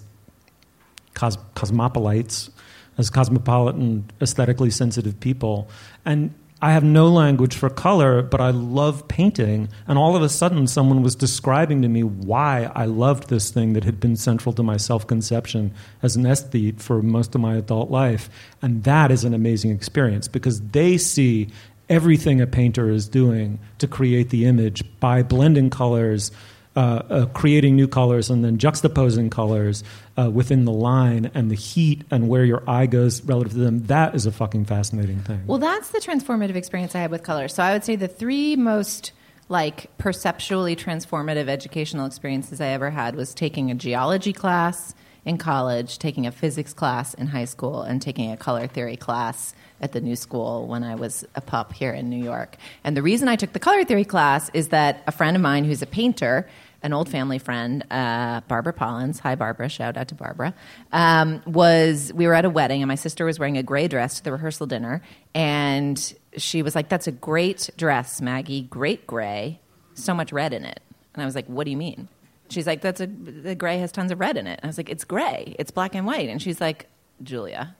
[1.14, 2.50] cos- cosmopolites,
[2.98, 5.70] as cosmopolitan, aesthetically sensitive people.
[6.04, 9.70] And I have no language for color, but I love painting.
[9.88, 13.74] And all of a sudden, someone was describing to me why I loved this thing
[13.74, 17.56] that had been central to my self conception as an aesthete for most of my
[17.56, 18.30] adult life.
[18.62, 21.50] And that is an amazing experience because they see
[21.90, 26.32] everything a painter is doing to create the image by blending colors
[26.78, 29.84] uh, uh, creating new colors and then juxtaposing colors
[30.16, 33.84] uh, within the line and the heat and where your eye goes relative to them.
[33.88, 35.42] That is a fucking fascinating thing.
[35.48, 37.48] Well, that's the transformative experience I had with color.
[37.48, 39.12] So I would say the three most
[39.50, 44.94] like perceptually transformative educational experiences I ever had was taking a geology class
[45.26, 49.56] in college, taking a physics class in high school, and taking a color theory class
[49.82, 52.56] at the new school when I was a pup here in New York.
[52.84, 55.66] And the reason I took the color theory class is that a friend of mine
[55.66, 56.48] who's a painter
[56.84, 59.20] an old family friend, uh, Barbara Pollins.
[59.20, 59.70] Hi, Barbara.
[59.70, 60.54] Shout out to Barbara.
[60.92, 64.18] Um, was we were at a wedding, and my sister was wearing a gray dress
[64.18, 65.02] to the rehearsal dinner,
[65.34, 68.62] and she was like, "That's a great dress, Maggie.
[68.64, 69.60] Great gray.
[69.96, 70.82] So much red in it."
[71.14, 72.10] And I was like, "What do you mean?"
[72.50, 74.78] She's like, "That's a the gray has tons of red in it." And I was
[74.78, 75.56] like, "It's gray.
[75.60, 76.88] It's black and white." And she's like,
[77.24, 77.76] "Julia."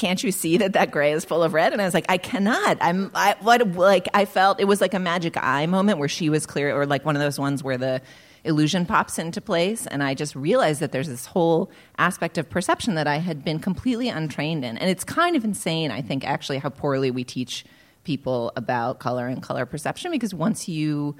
[0.00, 1.74] Can't you see that that gray is full of red?
[1.74, 2.78] And I was like, I cannot.
[2.80, 6.30] I'm, I, what, like, I felt it was like a magic eye moment where she
[6.30, 8.00] was clear, or like one of those ones where the
[8.42, 9.86] illusion pops into place.
[9.86, 13.58] And I just realized that there's this whole aspect of perception that I had been
[13.58, 14.78] completely untrained in.
[14.78, 17.66] And it's kind of insane, I think, actually, how poorly we teach
[18.02, 21.14] people about color and color perception because once you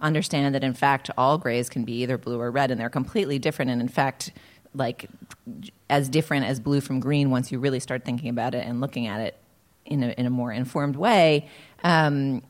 [0.00, 3.38] understand that in fact all grays can be either blue or red and they're completely
[3.38, 4.32] different and in fact
[4.74, 5.08] like
[5.88, 9.06] as different as blue from green once you really start thinking about it and looking
[9.06, 9.36] at it
[9.84, 11.48] in a, in a more informed way.
[11.82, 12.42] Um,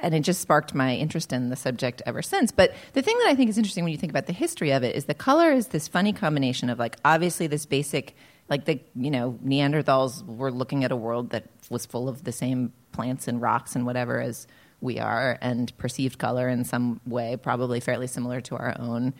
[0.00, 2.52] and it just sparked my interest in the subject ever since.
[2.52, 4.82] But the thing that I think is interesting when you think about the history of
[4.82, 8.14] it is the color is this funny combination of like obviously this basic
[8.48, 12.32] like the you know Neanderthals were looking at a world that was full of the
[12.32, 14.46] same plants and rocks and whatever as
[14.80, 19.12] we are and perceived color in some way probably fairly similar to our own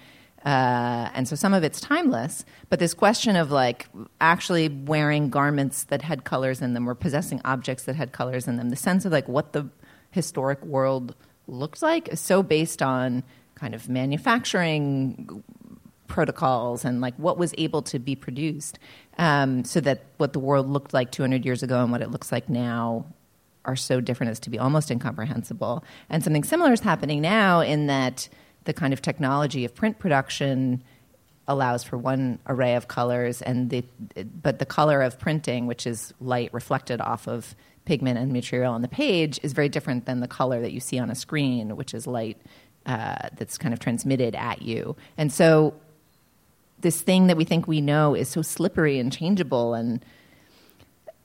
[0.45, 3.89] uh, and so some of it's timeless, but this question of like
[4.21, 8.57] actually wearing garments that had colors in them or possessing objects that had colors in
[8.57, 9.69] them, the sense of like what the
[10.11, 11.15] historic world
[11.47, 13.23] looked like is so based on
[13.55, 15.43] kind of manufacturing
[16.07, 18.79] protocols and like what was able to be produced
[19.19, 22.33] um, so that what the world looked like 200 years ago and what it looks
[22.33, 23.05] like now
[23.65, 25.85] are so different as to be almost incomprehensible.
[26.09, 28.29] And something similar is happening now in that
[28.69, 30.83] the kind of technology of print production
[31.49, 33.83] allows for one array of colors, and the,
[34.43, 38.83] but the color of printing, which is light reflected off of pigment and material on
[38.83, 41.95] the page, is very different than the color that you see on a screen, which
[41.95, 42.37] is light
[42.85, 44.95] uh, that's kind of transmitted at you.
[45.17, 45.73] And so,
[46.81, 50.05] this thing that we think we know is so slippery and changeable, and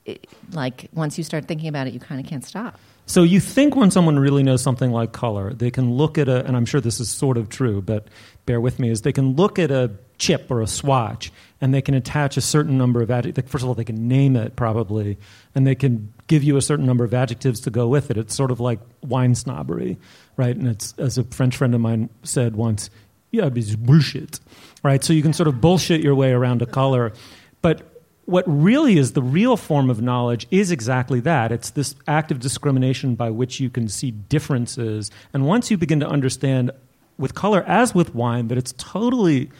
[0.06, 2.80] it, like once you start thinking about it, you kind of can't stop.
[3.06, 6.44] So you think when someone really knows something like color, they can look at a,
[6.46, 8.08] and I'm sure this is sort of true, but
[8.46, 11.82] bear with me, is they can look at a chip or a swatch and they
[11.82, 13.50] can attach a certain number of adjectives.
[13.50, 15.18] First of all, they can name it probably,
[15.54, 18.16] and they can give you a certain number of adjectives to go with it.
[18.16, 19.98] It's sort of like wine snobbery,
[20.36, 20.56] right?
[20.56, 22.88] And it's, as a French friend of mine said once,
[23.32, 24.40] yeah, it's bullshit,
[24.82, 25.04] right?
[25.04, 27.12] So you can sort of bullshit your way around a color.
[27.60, 27.93] But
[28.26, 31.52] what really is the real form of knowledge is exactly that.
[31.52, 35.10] It's this act of discrimination by which you can see differences.
[35.32, 36.70] And once you begin to understand
[37.18, 39.50] with color, as with wine, that it's totally.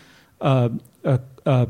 [0.41, 0.71] Uh,
[1.05, 1.67] uh, uh,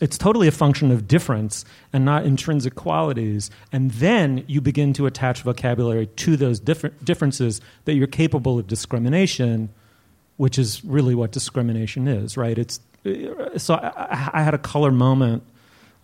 [0.00, 3.50] it's totally a function of difference and not intrinsic qualities.
[3.72, 8.68] And then you begin to attach vocabulary to those different differences that you're capable of
[8.68, 9.70] discrimination,
[10.36, 12.56] which is really what discrimination is, right?
[12.56, 12.78] It's
[13.56, 15.42] so I, I had a color moment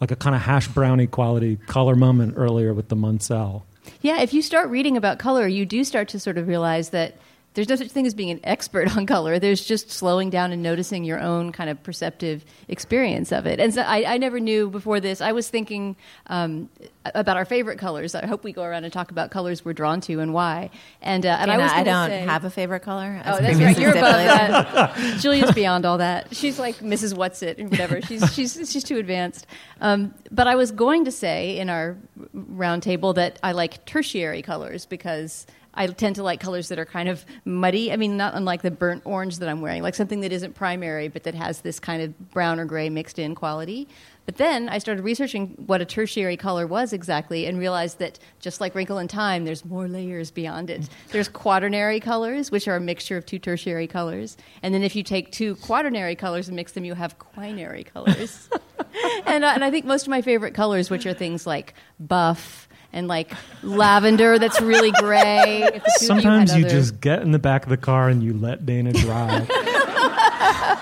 [0.05, 3.63] like a kind of hash brownie quality color moment earlier with the Munsell.
[4.03, 7.17] Yeah, if you start reading about color, you do start to sort of realize that
[7.55, 9.39] there's no such thing as being an expert on color.
[9.39, 13.61] There's just slowing down and noticing your own kind of perceptive experience of it.
[13.61, 15.21] And so I, I never knew before this.
[15.21, 16.69] I was thinking um,
[17.15, 18.15] about our favorite colors.
[18.15, 20.71] I hope we go around and talk about colors we're drawn to and why.
[21.01, 23.23] And, uh, and I was I don't say, have a favorite color.
[23.25, 23.79] Oh, that's right.
[23.79, 25.19] You're above that.
[25.21, 26.35] Julia's beyond all that.
[26.35, 27.15] She's like Mrs.
[27.15, 28.03] What's It or whatever.
[28.03, 29.47] She's she's she's too advanced.
[29.81, 31.97] Um, but I was going to say in our
[32.35, 37.09] roundtable that I like tertiary colors because I tend to like colors that are kind
[37.09, 37.93] of muddy.
[37.93, 41.09] I mean, not unlike the burnt orange that I'm wearing, like something that isn't primary
[41.09, 43.89] but that has this kind of brown or gray mixed in quality.
[44.27, 48.61] But then I started researching what a tertiary color was exactly and realized that just
[48.61, 50.89] like Wrinkle in Time, there's more layers beyond it.
[51.11, 54.37] There's quaternary colors, which are a mixture of two tertiary colors.
[54.63, 58.49] And then if you take two quaternary colors and mix them, you have quinary colors.
[59.27, 62.69] and, uh, and I think most of my favorite colors, which are things like buff
[62.95, 63.31] and like
[63.63, 65.65] lavender that's really gray.
[65.65, 67.77] If the two of had Sometimes you other- just get in the back of the
[67.77, 69.51] car and you let Dana drive.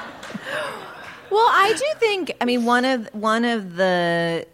[1.30, 2.32] Well, I do think.
[2.42, 4.46] I mean, one of one of the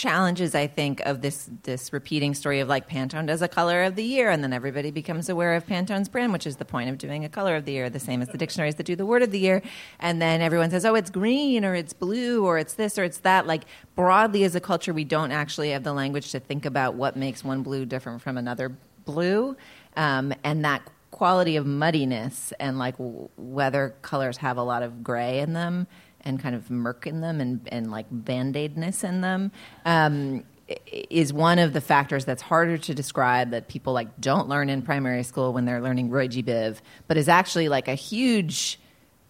[0.00, 3.96] challenges I think of this this repeating story of like Pantone does a color of
[3.96, 6.96] the year, and then everybody becomes aware of Pantone's brand, which is the point of
[6.96, 9.22] doing a color of the year, the same as the dictionaries that do the word
[9.22, 9.62] of the year,
[9.98, 13.18] and then everyone says, "Oh, it's green, or it's blue, or it's this, or it's
[13.18, 16.94] that." Like broadly as a culture, we don't actually have the language to think about
[16.94, 19.54] what makes one blue different from another blue,
[19.96, 25.04] um, and that quality of muddiness and like w- whether colors have a lot of
[25.04, 25.86] gray in them
[26.22, 29.52] and kind of murk in them and, and like band-aidness in them
[29.84, 30.44] um,
[30.86, 34.82] is one of the factors that's harder to describe that people like don't learn in
[34.82, 36.42] primary school when they're learning Roy G.
[36.42, 36.78] Biv,
[37.08, 38.78] but is actually like a huge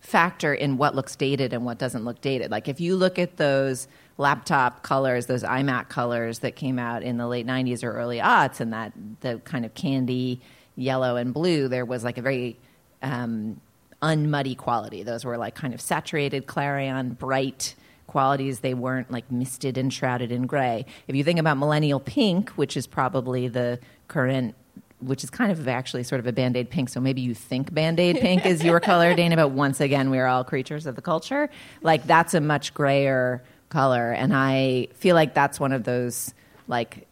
[0.00, 2.50] factor in what looks dated and what doesn't look dated.
[2.50, 7.16] Like if you look at those laptop colors, those iMac colors that came out in
[7.16, 10.40] the late '90s or early aughts, and that the kind of candy
[10.76, 12.58] yellow and blue, there was like a very
[13.02, 13.60] um,
[14.02, 15.02] unmuddy quality.
[15.02, 17.74] Those were like kind of saturated, clarion, bright
[18.06, 18.60] qualities.
[18.60, 20.86] They weren't like misted and shrouded in gray.
[21.06, 24.54] If you think about millennial pink, which is probably the current
[25.00, 28.20] which is kind of actually sort of a band-aid pink so maybe you think band-aid
[28.20, 31.48] pink is your color dana but once again we're all creatures of the culture
[31.80, 36.34] like that's a much grayer color and i feel like that's one of those
[36.68, 37.08] like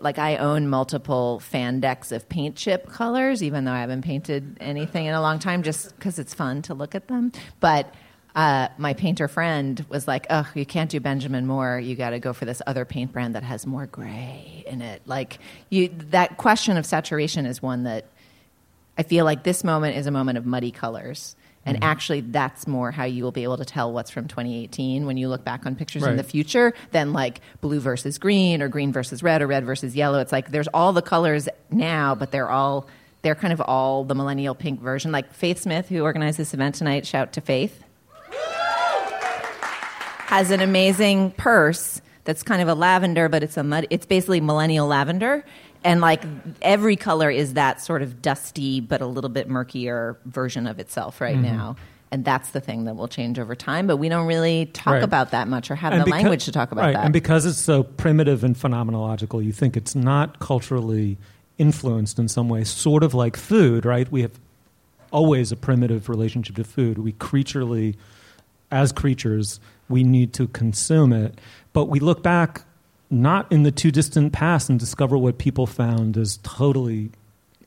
[0.00, 4.56] like I own multiple fan decks of paint chip colors, even though I haven't painted
[4.60, 7.32] anything in a long time, just because it's fun to look at them.
[7.60, 7.94] But
[8.34, 11.78] uh, my painter friend was like, "Oh, you can't do Benjamin Moore.
[11.78, 15.02] You got to go for this other paint brand that has more gray in it."
[15.06, 15.38] Like
[15.70, 18.06] you, that question of saturation is one that
[18.98, 21.36] I feel like this moment is a moment of muddy colors.
[21.66, 21.84] And mm-hmm.
[21.84, 25.28] actually, that's more how you will be able to tell what's from 2018 when you
[25.28, 29.22] look back on pictures in the future than like blue versus green or green versus
[29.22, 30.20] red or red versus yellow.
[30.20, 32.86] It's like there's all the colors now, but they're all
[33.22, 35.10] they're kind of all the millennial pink version.
[35.10, 37.82] Like Faith Smith, who organized this event tonight, shout to Faith,
[40.26, 43.86] has an amazing purse that's kind of a lavender, but it's a mud.
[43.90, 45.44] It's basically millennial lavender,
[45.86, 46.24] and like
[46.62, 51.20] every color is that sort of dusty but a little bit murkier version of itself
[51.20, 51.56] right mm-hmm.
[51.56, 51.76] now.
[52.10, 55.02] And that's the thing that will change over time, but we don't really talk Right.
[55.02, 57.04] about that much or have And the becau- language to talk about right, that.
[57.04, 61.18] And because it's so primitive and phenomenological, you think it's not culturally
[61.58, 64.10] influenced in some way, sort of like food, right?
[64.10, 64.38] We have
[65.10, 66.98] always a primitive relationship to food.
[66.98, 67.96] We creaturely,
[68.70, 71.40] as creatures, we need to consume it.
[71.72, 72.65] But we look back
[73.10, 77.10] not in the too distant past and discover what people found as totally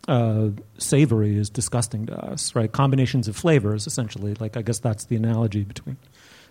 [0.07, 2.71] uh, savory is disgusting to us, right?
[2.71, 4.33] Combinations of flavors, essentially.
[4.35, 5.97] Like, I guess that's the analogy between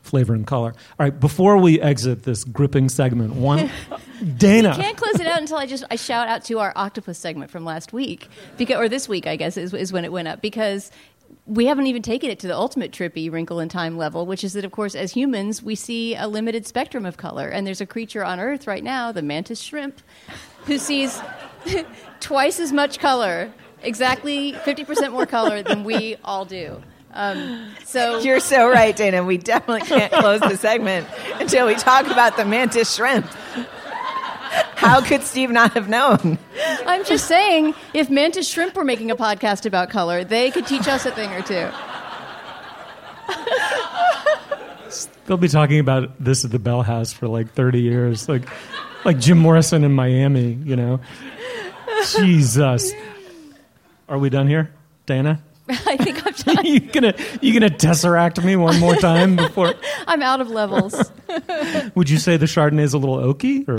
[0.03, 0.71] flavor and color.
[0.71, 3.71] All right, before we exit this gripping segment, one,
[4.37, 4.71] Dana.
[4.71, 7.51] I can't close it out until I just I shout out to our octopus segment
[7.51, 10.41] from last week, because or this week I guess is, is when it went up
[10.41, 10.91] because
[11.49, 14.53] we haven't even taken it to the ultimate trippy wrinkle in time level, which is
[14.53, 17.87] that of course as humans we see a limited spectrum of color, and there's a
[17.87, 20.01] creature on Earth right now, the mantis shrimp,
[20.67, 21.21] who sees
[22.21, 23.51] twice as much color,
[23.83, 26.83] exactly fifty percent more color than we all do.
[27.15, 29.25] Um, so You're so right, Dana.
[29.25, 33.27] We definitely can't close the segment until we talk about the mantis shrimp.
[34.75, 36.39] How could Steve not have known?
[36.87, 40.87] I'm just saying, if Mantis Shrimp were making a podcast about color, they could teach
[40.89, 41.69] us a thing or two.
[45.27, 48.49] They'll be talking about this at the Bell House for like 30 years, like,
[49.05, 51.01] like Jim Morrison in Miami, you know?
[52.17, 52.93] Jesus.
[54.09, 54.73] Are we done here,
[55.05, 55.43] Dana?
[55.87, 56.65] I think I'm done.
[56.67, 59.75] you gonna you gonna tesseract me one more time before?
[60.07, 60.95] I'm out of levels.
[61.95, 63.69] Would you say the Chardonnay is a little oaky?
[63.69, 63.79] Or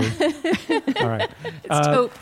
[1.02, 2.12] all right, It's Uh, taupe.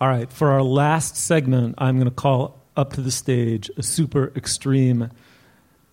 [0.00, 0.32] all right.
[0.32, 5.10] For our last segment, I'm going to call up to the stage a super extreme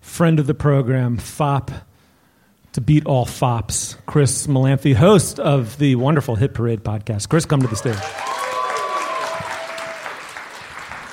[0.00, 1.70] friend of the program, FOP,
[2.72, 7.28] to beat all FOPs, Chris Molanphy, host of the wonderful Hit Parade podcast.
[7.28, 7.96] Chris, come to the stage.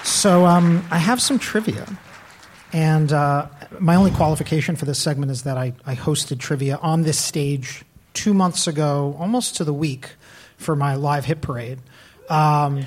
[0.03, 1.85] So um, I have some trivia.
[2.73, 3.47] And uh,
[3.79, 7.83] my only qualification for this segment is that I, I hosted trivia on this stage
[8.13, 10.09] two months ago, almost to the week,
[10.57, 11.79] for my live hit parade.
[12.29, 12.85] Um,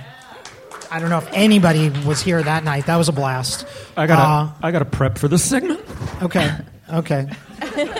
[0.91, 2.87] I don't know if anybody was here that night.
[2.87, 3.65] That was a blast.
[3.97, 5.81] I got Uh, I got to prep for this segment.
[6.21, 6.51] Okay,
[6.93, 7.29] okay.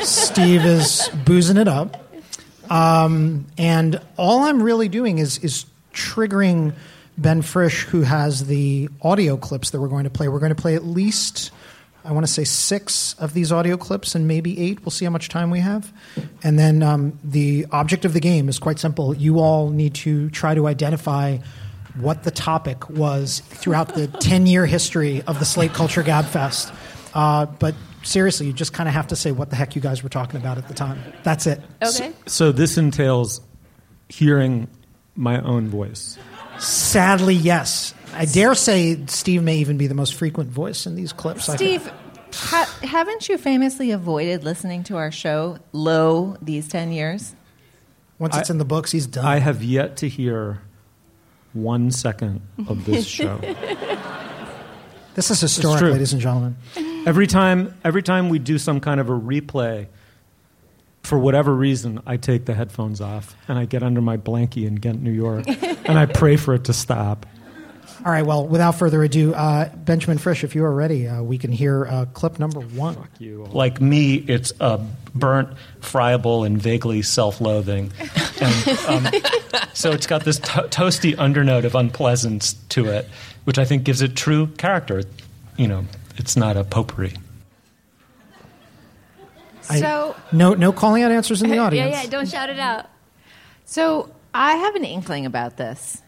[0.03, 2.05] Steve is boozing it up.
[2.71, 6.73] Um, and all I'm really doing is is triggering
[7.19, 10.29] Ben Frisch, who has the audio clips that we're going to play.
[10.29, 11.51] We're going to play at least,
[12.05, 14.81] I want to say, six of these audio clips and maybe eight.
[14.81, 15.93] We'll see how much time we have.
[16.43, 19.15] And then um, the object of the game is quite simple.
[19.15, 21.39] You all need to try to identify
[21.99, 26.73] what the topic was throughout the 10 year history of the Slate Culture Gab Fest.
[27.13, 30.03] Uh, but seriously, you just kind of have to say what the heck you guys
[30.03, 31.01] were talking about at the time.
[31.23, 31.61] That's it.
[31.83, 32.13] Okay.
[32.27, 33.41] So this entails
[34.09, 34.69] hearing
[35.17, 36.19] my own voice.
[36.59, 37.95] Sadly, yes.
[38.15, 41.49] I dare say Steve may even be the most frequent voice in these clips.
[41.49, 41.57] I.
[41.57, 41.91] Steve,
[42.33, 47.35] ha- haven't you famously avoided listening to our show low these 10 years?
[48.19, 49.25] Once it's in the books, he's done.
[49.25, 50.61] I have yet to hear
[51.55, 53.41] one second of this show.
[55.15, 56.57] this is historic, ladies and gentlemen.
[57.07, 59.87] Every time, every time we do some kind of a replay,
[61.03, 64.75] for whatever reason, I take the headphones off and I get under my blankie in
[64.77, 67.27] Ghent, New York, and I pray for it to stop.
[68.05, 71.37] All right, well, without further ado, uh, Benjamin Frisch, if you are ready, uh, we
[71.37, 72.97] can hear uh, clip number one.
[73.19, 73.45] You.
[73.45, 74.83] Like me, it's uh,
[75.15, 77.93] burnt, friable, and vaguely self-loathing.
[78.43, 79.13] And, um,
[79.75, 83.07] so it's got this to- toasty undernote of unpleasance to it,
[83.45, 85.03] which I think gives it true character.
[85.59, 85.85] You know,
[86.21, 87.15] it's not a potpourri.
[89.71, 91.93] I- So, No, no calling out answers in the audience.
[91.97, 92.11] yeah, yeah.
[92.11, 92.87] Don't shout it out.
[93.65, 96.03] so I have an inkling about this,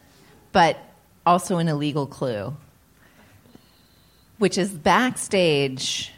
[0.52, 0.76] but
[1.24, 2.54] also an illegal clue,
[4.38, 6.12] which is backstage.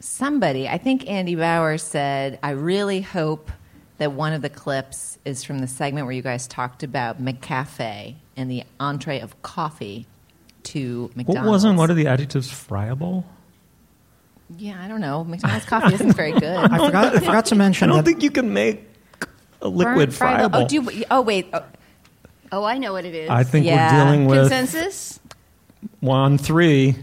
[0.00, 3.50] Somebody, I think Andy Bowers said, I really hope
[3.98, 8.14] that one of the clips is from the segment where you guys talked about McCafe
[8.36, 10.06] and the entree of coffee
[10.72, 13.24] to What wasn't one of the adjectives friable?
[14.56, 15.24] Yeah, I don't know.
[15.24, 16.44] McDonald's coffee isn't very good.
[16.56, 17.16] I forgot.
[17.16, 18.04] I forgot to I mention don't that.
[18.04, 18.86] think you can make
[19.60, 20.64] a liquid Burnt friable- friable.
[20.64, 21.48] Oh, do you, oh wait.
[21.52, 21.64] Oh,
[22.50, 23.28] Oh, I know what it is.
[23.28, 23.92] I think Yeah.
[23.92, 25.20] we're dealing with Consensus?
[26.00, 26.96] one three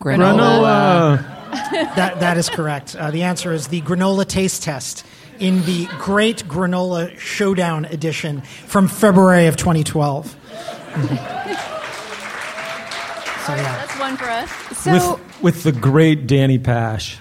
[0.00, 1.18] granola.
[1.18, 1.94] granola.
[1.96, 2.94] that, that is correct.
[2.94, 5.04] Uh, the answer is the granola taste test
[5.40, 10.36] in the Great Granola Showdown edition from February of 2012.
[13.48, 14.50] so yeah, That's one for us.
[14.78, 17.18] So with with the great Danny Pash.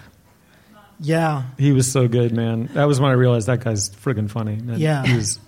[1.00, 1.44] yeah.
[1.58, 2.70] He was so good, man.
[2.74, 4.56] That was when I realized that guy's friggin' funny.
[4.56, 5.04] That Yeah.
[5.06, 5.40] he was-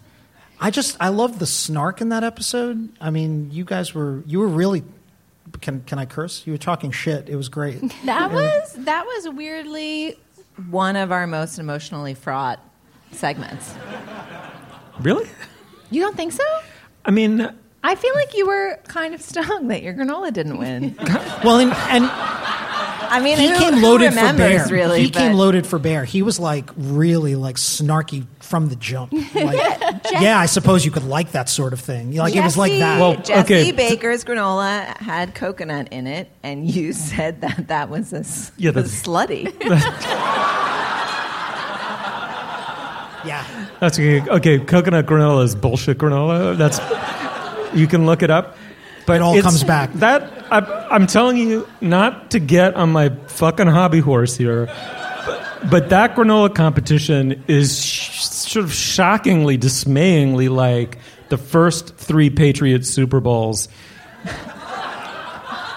[0.61, 2.89] I just I love the snark in that episode.
[2.99, 4.83] I mean, you guys were you were really.
[5.61, 6.43] Can can I curse?
[6.45, 7.27] You were talking shit.
[7.29, 7.79] It was great.
[8.05, 10.17] that was that was weirdly
[10.69, 12.59] one of our most emotionally fraught
[13.13, 13.73] segments.
[15.01, 15.27] really.
[15.91, 16.43] You don't think so?
[17.05, 17.49] I mean,
[17.81, 20.95] I feel like you were kind of stung that your granola didn't win.
[21.43, 24.67] Well, and, and I mean, he who, came who loaded for bear.
[24.69, 26.03] Really, he came loaded for bear.
[26.03, 29.13] He was like really like snarky from the jump.
[29.33, 32.13] Like, yeah, I suppose you could like that sort of thing.
[32.13, 32.99] Like it was like that.
[32.99, 33.71] Well, Jesse okay.
[33.71, 38.71] Baker's granola had coconut in it, and you said that that was a s- Yeah,
[38.71, 39.45] was that's- slutty.
[43.25, 43.45] yeah.
[43.79, 44.21] that's okay.
[44.29, 46.57] Okay, coconut granola is bullshit granola.
[46.57, 46.79] That's
[47.73, 48.57] you can look it up.
[49.05, 49.91] But It all it's- comes back.
[49.93, 50.59] That I,
[50.91, 54.65] I'm telling you, not to get on my fucking hobby horse here,
[55.25, 60.97] but, but that granola competition is sh- sort of shockingly, dismayingly like
[61.29, 63.67] the first three Patriots Super Bowls.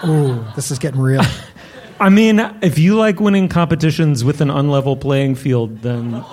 [0.05, 1.21] Ooh, this is getting real.
[1.99, 6.31] I mean, if you like winning competitions with an unlevel playing field, then what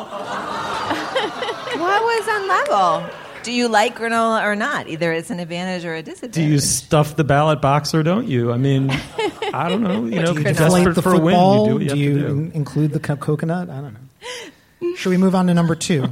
[2.02, 3.10] was on level?
[3.42, 4.86] Do you like granola or not?
[4.88, 6.34] Either it's an advantage or a disadvantage.
[6.34, 8.52] do you stuff the ballot box or don't you?
[8.52, 8.90] I mean,
[9.54, 10.04] I don't know.
[10.04, 11.88] You know, Do you desperate deflate the for a win, you do what you do
[11.88, 12.26] have you to do.
[12.26, 13.70] in- include the coconut?
[13.70, 14.00] I don't know.
[14.96, 16.02] Should we move on to number two?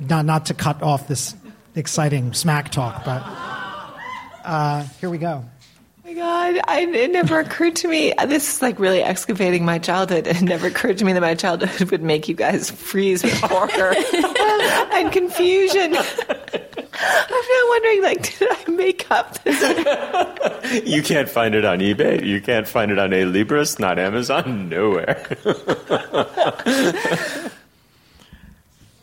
[0.00, 1.34] not, not to cut off this
[1.74, 3.22] exciting smack talk, but
[4.44, 5.44] uh, here we go.
[6.06, 8.12] Oh my God, I, it never occurred to me.
[8.26, 10.26] This is like really excavating my childhood.
[10.26, 13.94] It never occurred to me that my childhood would make you guys freeze with horror
[14.92, 15.94] and confusion.
[15.96, 19.60] I'm now wondering, like, did I make up this?
[20.84, 22.24] You can't find it on eBay.
[22.24, 25.24] You can't find it on Alibris, not Amazon, nowhere.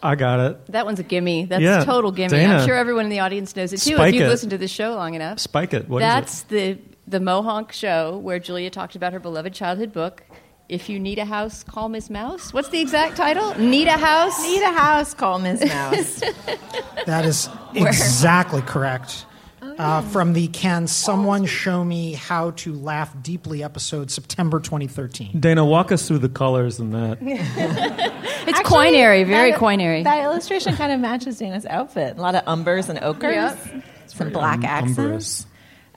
[0.03, 0.65] I got it.
[0.71, 1.45] That one's a gimme.
[1.45, 2.29] That's Yeah, a total gimme.
[2.29, 2.55] Dana.
[2.57, 4.29] I'm sure everyone in the audience knows it too Spike if you've it.
[4.29, 5.39] listened to the show long enough.
[5.39, 5.87] Spike it.
[5.87, 6.77] What is That's the
[7.11, 10.23] the Mohonk show where Julia talked about her beloved childhood book.
[10.69, 12.53] If you need a house, call Miss Mouse.
[12.53, 13.53] What's the exact title?
[13.59, 14.41] Need a house?
[14.41, 16.21] Need a house, call Miss Mouse.
[17.05, 19.25] That is exactly correct.
[19.61, 25.39] Uh, from the Can Someone Show Me How to Laugh Deeply episode, September 2013.
[25.39, 27.17] Dana, walk us through the colors in that.
[28.43, 30.03] It's quinary, very that, quinary.
[30.03, 32.17] That illustration kind of matches Dana's outfit.
[32.17, 33.35] A lot of umbers and ochres.
[33.35, 33.83] Yep.
[34.07, 34.97] Some black um- accents.
[34.97, 35.45] umbrous.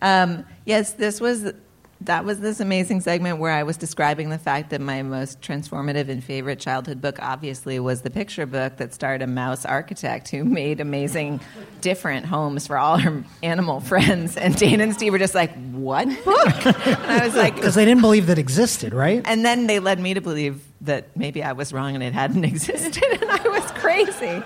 [0.02, 1.52] Um, yes, this was
[2.00, 6.10] that was this amazing segment where I was describing the fact that my most transformative
[6.10, 10.44] and favorite childhood book obviously was the picture book that starred a mouse architect who
[10.44, 11.40] made amazing
[11.80, 14.36] different homes for all her animal friends.
[14.36, 17.84] And Dana and Steve were just like, "What book?" And I was like, Because they
[17.86, 19.22] didn't believe that existed, right?
[19.24, 22.44] and then they led me to believe that maybe I was wrong and it hadn't
[22.52, 24.42] existed, and I was crazy.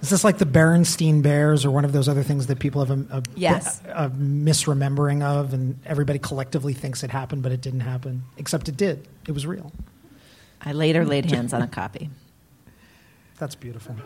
[0.00, 2.90] Is this like the Berenstein Bears or one of those other things that people have
[2.90, 3.82] um, uh, a, a, Yes.
[3.86, 8.22] a, a misremembering of and everybody collectively thinks it happened, but it didn't happen?
[8.36, 9.06] Except it did.
[9.26, 9.72] It was real.
[10.60, 12.10] I later laid hands on a copy.
[13.38, 13.96] That's beautiful.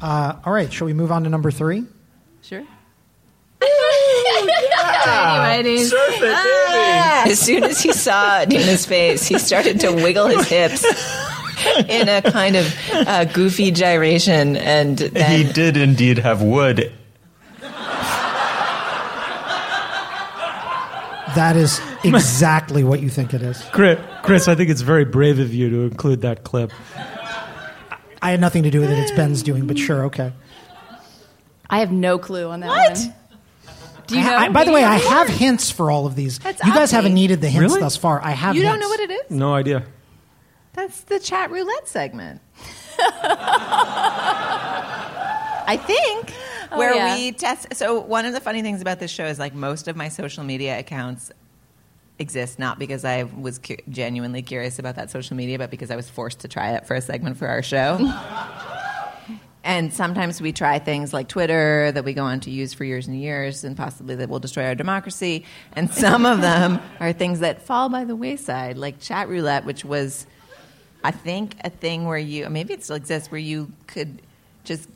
[0.00, 1.84] Uh, all right, shall we move on to number three?
[2.42, 2.64] Sure.
[3.62, 4.62] Anyway,
[5.06, 7.24] ah.
[7.26, 10.84] As soon as he saw Dana's face, he started to wiggle his hips
[11.88, 16.92] in a kind of uh, goofy gyration, and then he did indeed have wood.
[21.36, 23.60] That is exactly what you think it is.
[23.72, 26.70] Chris, Chris, I think it's very brave of you to include that clip.
[28.22, 28.98] I had nothing to do with it.
[29.00, 30.32] It's Ben's doing, but sure, okay.
[31.68, 32.98] I have no clue on that What?
[32.98, 33.14] one.
[34.06, 34.32] Do you know?
[34.34, 36.38] I- I- by the way, I have hints for all of these.
[36.38, 36.96] That's you guys uppy.
[36.96, 37.80] haven't needed the hints Really?
[37.80, 38.22] thus far.
[38.22, 38.84] I have you don't hints.
[38.84, 39.30] know what it is.
[39.30, 39.82] No idea.
[40.74, 42.40] That's the chat roulette segment.
[45.66, 46.32] I think
[46.72, 47.16] oh, where Oh, yeah.
[47.16, 47.74] we test.
[47.74, 50.44] So one of the funny things about this show is like most of my social
[50.44, 51.30] media accounts
[52.18, 55.96] exist not because I was cu- genuinely curious about that social media, but because I
[55.96, 57.98] was forced to try it for a segment for our show.
[59.64, 63.06] and sometimes we try things like Twitter that we go on to use for years
[63.08, 65.44] and years, and possibly that will destroy our democracy.
[65.74, 69.84] And some of them are things that fall by the wayside, like chat roulette, which
[69.84, 70.26] was
[71.04, 74.20] I think a thing where you maybe it still exists where you could
[74.64, 74.88] just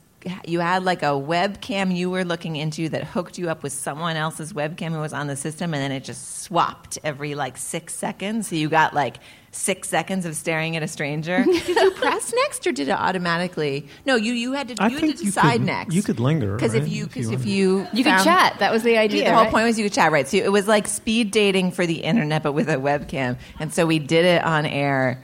[0.47, 4.17] you had like a webcam you were looking into that hooked you up with someone
[4.17, 7.95] else's webcam who was on the system and then it just swapped every like six
[7.95, 9.19] seconds so you got like
[9.53, 13.87] six seconds of staring at a stranger did you press next or did it automatically
[14.07, 16.03] no you you had to I you had think to you decide could- next you
[16.03, 17.49] could linger, because if right, you if you because if wanted.
[17.53, 18.57] you You could chat.
[18.59, 19.21] That was the idea.
[19.21, 19.53] the there, whole right?
[19.53, 20.27] point was you could chat, right?
[20.27, 23.39] So it was like speed dating for the internet, but with a webcam.
[23.61, 25.23] And so we did it on air.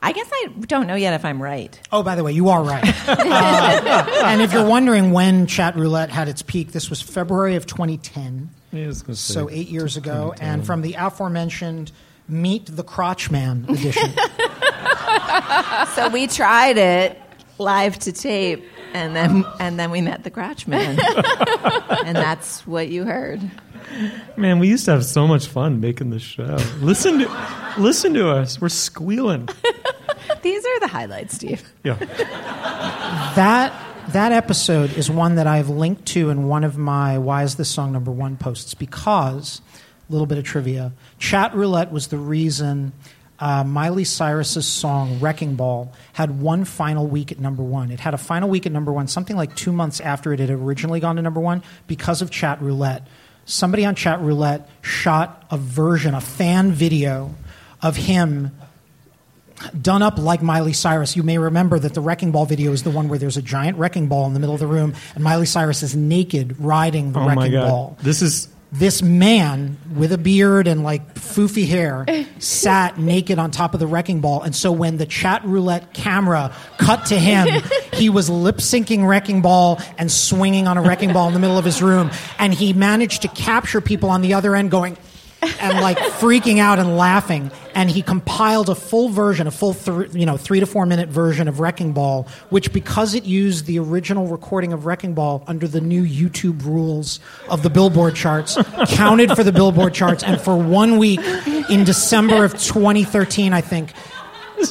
[0.00, 1.78] I guess I don't know yet if I'm right.
[1.90, 2.84] Oh, by the way, you are right.
[3.08, 7.66] Uh, and if you're wondering when Chat Roulette had its peak, this was February of
[7.66, 11.90] 2010, Yeah, I say so eight years ago, and from the aforementioned
[12.28, 14.12] Meet the Crotch Man edition.
[15.94, 17.20] So we tried it
[17.58, 18.64] live to tape,
[18.94, 20.98] and then and then we met the Crotch Man,
[22.04, 23.40] and that's what you heard.
[24.36, 26.58] Man, we used to have so much fun making the show.
[26.80, 28.60] Listen to, listen to us.
[28.60, 29.48] We're squealing.
[30.42, 31.62] These are the highlights, Steve.
[31.84, 31.94] Yeah.
[33.34, 33.72] that
[34.10, 37.68] that episode is one that I've linked to in one of my "Why is this
[37.68, 39.60] song number one?" posts because
[40.08, 40.92] a little bit of trivia.
[41.18, 42.92] Chat roulette was the reason
[43.40, 47.90] uh, Miley Cyrus's song "Wrecking Ball" had one final week at number one.
[47.90, 50.50] It had a final week at number one, something like two months after it had
[50.50, 53.06] originally gone to number one, because of Chat Roulette.
[53.44, 57.34] Somebody on Chat Roulette shot a version, a fan video
[57.80, 58.50] of him
[59.80, 61.16] done up like Miley Cyrus.
[61.16, 63.78] You may remember that the Wrecking Ball video is the one where there's a giant
[63.78, 67.20] wrecking ball in the middle of the room, and Miley Cyrus is naked riding the
[67.20, 67.68] Oh my wrecking god.
[67.68, 67.98] ball.
[68.02, 72.04] This is This man with a beard and like foofy hair
[72.38, 74.42] sat naked on top of the wrecking ball.
[74.42, 77.62] And so when the chat roulette camera cut to him,
[77.94, 81.56] he was lip syncing wrecking ball and swinging on a wrecking ball in the middle
[81.56, 82.10] of his room.
[82.38, 84.98] And he managed to capture people on the other end going,
[85.42, 87.50] and like freaking out and laughing.
[87.74, 91.08] And he compiled a full version, a full th- you know three to four minute
[91.08, 95.68] version of Wrecking Ball, which because it used the original recording of Wrecking Ball under
[95.68, 98.56] the new YouTube rules of the Billboard charts,
[98.88, 100.24] counted for the Billboard charts.
[100.24, 101.20] And for one week
[101.70, 103.92] in December of 2013, I think.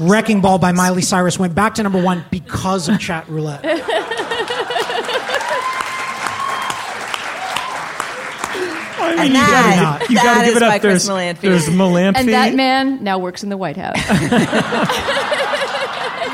[0.02, 3.64] Wrecking Ball by Miley Cyrus went back to number one because of chat roulette.
[9.00, 10.82] I And you that- gotta, you gotta give it by up.
[10.82, 11.40] There's, Chris Molanphy.
[11.42, 12.16] there's Melaniphy.
[12.18, 13.96] And that man now works in the White House.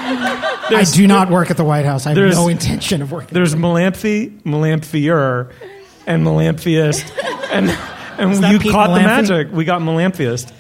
[0.06, 2.06] I do not work at the White House.
[2.06, 3.30] I have no intention of working.
[3.34, 5.52] There's Melamphy, Melamphier,
[6.06, 7.10] and Melamphiist,
[7.52, 7.70] and
[8.20, 9.52] and you Pete caught the magic.
[9.52, 10.52] We got Melamphiist.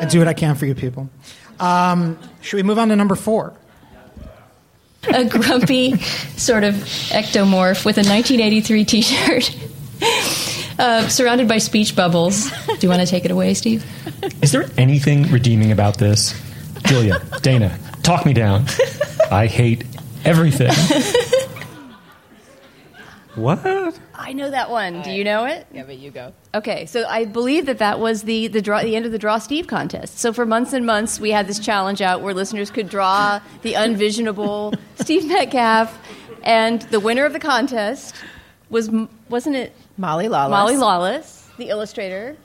[0.00, 1.08] I do what I can for you people.
[1.58, 3.54] Um, should we move on to number four?
[5.08, 5.96] a grumpy
[6.36, 9.56] sort of ectomorph with a 1983 T-shirt,
[10.78, 12.50] uh, surrounded by speech bubbles.
[12.66, 13.84] Do you want to take it away, Steve?
[14.42, 16.40] Is there anything redeeming about this,
[16.84, 17.78] Julia, Dana?
[18.02, 18.66] Talk me down.
[19.30, 19.84] I hate
[20.24, 20.72] everything.
[23.34, 23.60] what?
[24.14, 25.02] I know that one.
[25.02, 25.66] Do you know it?
[25.72, 26.32] Yeah, but you go.
[26.54, 29.38] Okay, so I believe that that was the the, draw, the end of the Draw
[29.38, 30.18] Steve contest.
[30.18, 33.74] So for months and months, we had this challenge out where listeners could draw the
[33.74, 35.96] unvisionable Steve Metcalf,
[36.42, 38.14] and the winner of the contest
[38.70, 38.90] was
[39.28, 40.50] wasn't it Molly Lawless.
[40.50, 42.36] Molly Lawless, the illustrator,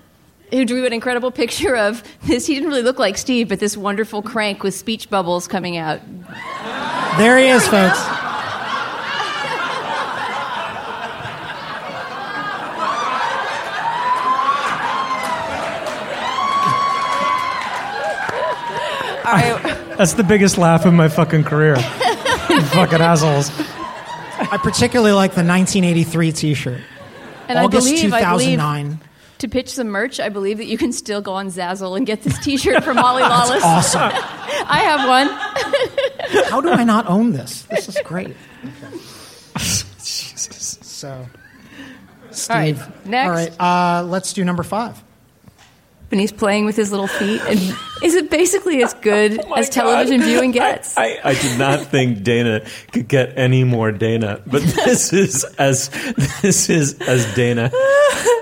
[0.51, 2.45] who drew an incredible picture of this.
[2.47, 5.99] He didn't really look like Steve, but this wonderful crank with speech bubbles coming out.
[7.17, 7.99] There he is, folks.
[19.25, 19.77] All right.
[19.97, 21.75] That's the biggest laugh of my fucking career.
[22.71, 23.49] Fucking assholes.
[24.51, 26.81] I particularly like the 1983 T-shirt.
[27.51, 28.99] And August I believe, I believe 2009.
[29.39, 32.23] to pitch some merch, I believe that you can still go on Zazzle and get
[32.23, 33.63] this T-shirt from Molly Lawless.
[33.63, 34.01] awesome.
[34.03, 36.45] I have one.
[36.49, 37.63] How do I not own this?
[37.63, 38.35] This is great.
[39.57, 40.79] Jesus.
[40.81, 41.27] So,
[42.31, 42.79] Steve.
[42.79, 43.27] All right, next.
[43.27, 45.03] All right, uh, let's do number five.
[46.11, 47.41] And he's playing with his little feet.
[47.41, 47.59] And
[48.03, 50.97] is it basically as good Oh as television viewing gets?
[50.97, 55.89] I, I did not think Dana could get any more Dana, but this is as
[56.41, 57.71] this is as Dana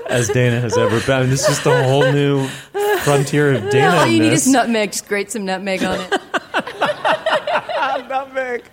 [0.08, 1.10] as Dana has ever been.
[1.10, 2.48] I mean, this is just a whole new
[3.02, 3.96] frontier of Dana.
[3.96, 4.92] All you need is nutmeg.
[4.92, 6.20] Just grate some nutmeg on it.
[8.08, 8.64] nutmeg.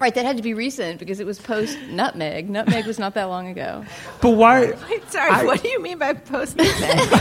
[0.00, 2.48] Right, that had to be recent because it was post nutmeg.
[2.48, 3.84] Nutmeg was not that long ago.
[4.22, 4.72] But why?
[4.90, 5.30] Wait, sorry.
[5.30, 6.80] I- what do you mean by post nutmeg?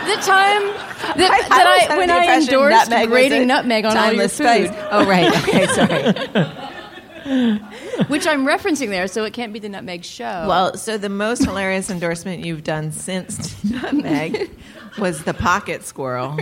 [0.00, 0.62] The time
[1.18, 4.38] that, I that was I, when I endorsed nutmeg grating nutmeg on all your timeless
[4.38, 4.66] food.
[4.68, 4.88] spice.
[4.90, 5.28] Oh, right.
[5.42, 6.12] Okay, sorry.
[8.08, 10.46] Which I'm referencing there, so it can't be the nutmeg show.
[10.48, 14.50] Well, so the most hilarious endorsement you've done since Nutmeg
[14.98, 16.36] was the pocket squirrel.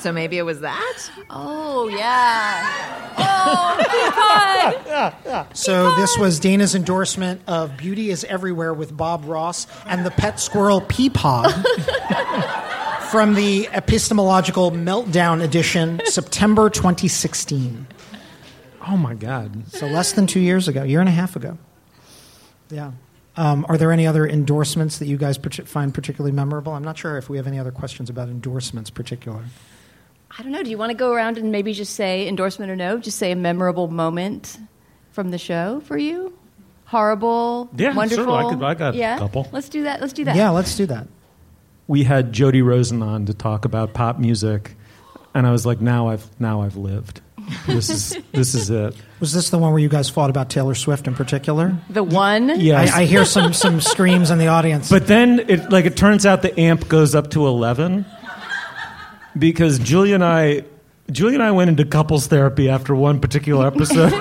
[0.00, 1.10] so maybe it was that?
[1.30, 3.12] oh yeah.
[3.18, 5.46] Oh, God.
[5.56, 10.40] So this was Dana's endorsement of "Beauty Is Everywhere" with Bob Ross and the pet
[10.40, 11.50] squirrel Peapod
[13.10, 17.86] from the Epistemological Meltdown edition, September 2016.
[18.86, 19.70] Oh my God.
[19.72, 21.58] So less than two years ago, year and a half ago.
[22.70, 22.92] Yeah.
[23.36, 26.72] Um, are there any other endorsements that you guys find particularly memorable?
[26.72, 29.44] I'm not sure if we have any other questions about endorsements, particular.
[30.38, 30.62] I don't know.
[30.62, 32.98] Do you want to go around and maybe just say endorsement or no?
[32.98, 34.58] Just say a memorable moment
[35.12, 36.32] from the show for you.
[36.86, 38.24] Horrible, Yeah, wonderful.
[38.24, 38.32] sure.
[38.46, 39.48] I could- I got a couple.
[39.52, 40.00] Let's do that.
[40.00, 40.36] Let's do that.
[40.36, 41.06] Yeah, let's do that.
[41.86, 44.76] We had Jody Rosen on to talk about pop music,
[45.34, 47.20] and I was like, now I've now I've lived.
[47.66, 48.94] This is this is it.
[49.20, 51.76] Was this the one where you guys fought about Taylor Swift in particular?
[51.90, 52.58] The one.
[52.60, 54.88] Yeah, I, I hear some some screams in the audience.
[54.90, 58.06] But then it like it turns out the amp goes up to eleven
[59.38, 60.64] because Julia and I
[61.10, 64.12] Julia and I went into couples therapy after one particular episode.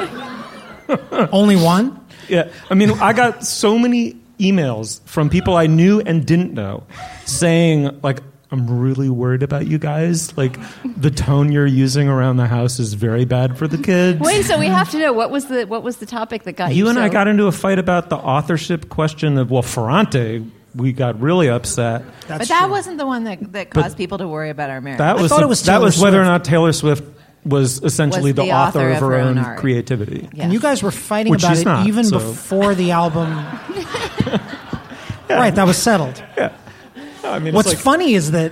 [1.32, 2.00] Only one?
[2.28, 2.50] Yeah.
[2.70, 6.84] I mean, I got so many emails from people I knew and didn't know
[7.26, 8.20] saying, like,
[8.52, 10.38] I'm really worried about you guys.
[10.38, 10.60] Like,
[10.98, 14.20] the tone you're using around the house is very bad for the kids.
[14.20, 16.70] Wait, so we have to know what was the what was the topic that got
[16.72, 16.84] you?
[16.84, 20.46] you and I got into a fight about the authorship question of, well, Ferrante,
[20.76, 22.04] we got really upset.
[22.28, 24.98] but that wasn't the one that, that caused people to worry about our marriage.
[25.00, 27.04] That was, the- that was whether or not Taylor Swift
[27.46, 29.60] was essentially Was the, the author, author of of her her own own art.
[29.60, 30.30] creativity.
[30.38, 33.30] And you guys were fighting Which about it not, even so- before the album.
[35.30, 36.24] Right, that was settled.
[36.38, 36.54] Yeah.
[37.24, 38.52] I mean, What's like- funny is that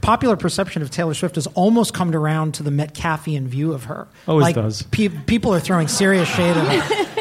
[0.00, 4.08] popular perception of Taylor Swift has almost come around to the Metcalfian view of her.
[4.26, 4.82] Always like, does.
[4.82, 7.04] pe- people are throwing serious shade at her.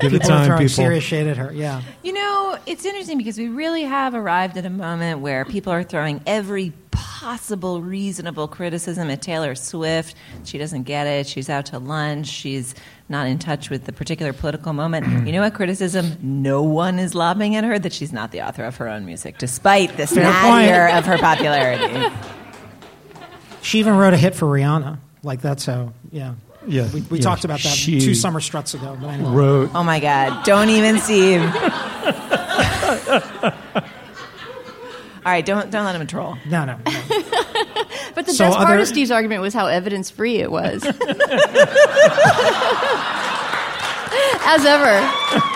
[0.00, 0.68] Give it people are throwing people.
[0.68, 1.52] serious shade at her.
[1.52, 1.82] Yeah.
[2.02, 5.82] You know, it's interesting because we really have arrived at a moment where people are
[5.82, 10.14] throwing every possible reasonable criticism at Taylor Swift.
[10.44, 11.26] She doesn't get it.
[11.26, 12.26] She's out to lunch.
[12.26, 12.74] She's
[13.08, 15.06] not in touch with the particular political moment.
[15.06, 15.26] Mm.
[15.26, 17.78] You know what criticism no one is lobbing at her?
[17.78, 22.14] That she's not the author of her own music, despite the Fair of her popularity.
[23.62, 24.98] She even wrote a hit for Rihanna.
[25.22, 25.92] Like that's how.
[26.10, 26.34] Yeah.
[26.66, 28.96] Yeah, We, we yeah, talked about that she two summer struts ago.
[29.00, 29.30] But anyway.
[29.30, 30.44] Wrote Oh my God.
[30.44, 31.40] Don't even, Steve.
[35.22, 36.36] All right, don't don't let him troll.
[36.48, 36.78] No, no.
[38.12, 40.82] But the So best part other- of Steve's argument was how evidence free it was.
[44.42, 45.49] As ever.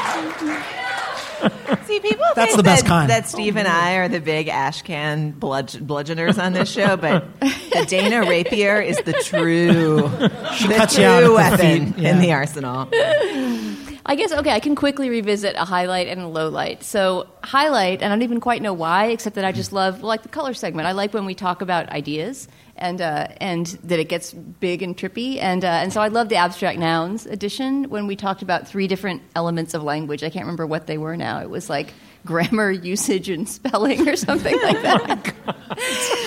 [1.87, 3.11] See, people That's think the best that, kind.
[3.11, 7.87] that Steve and I are the big ashcan bludge- bludgeoners on this show, but the
[7.89, 10.09] Dana Rapier is the true,
[10.57, 12.11] She the cuts true you out at the weapon feet, yeah.
[12.11, 12.89] in the arsenal.
[14.07, 14.51] I guess okay.
[14.51, 16.83] I can quickly revisit a highlight and a low light.
[16.83, 20.23] So highlight, and I don't even quite know why, except that I just love like
[20.23, 20.87] the color segment.
[20.87, 24.97] I like when we talk about ideas and uh, and that it gets big and
[24.97, 28.67] trippy, and uh, and so I love the abstract nouns edition when we talked about
[28.67, 30.25] three different elements of language.
[30.25, 31.41] I can't remember what they were now.
[31.41, 31.95] It was like
[32.25, 35.35] grammar, usage, and spelling, or something like that.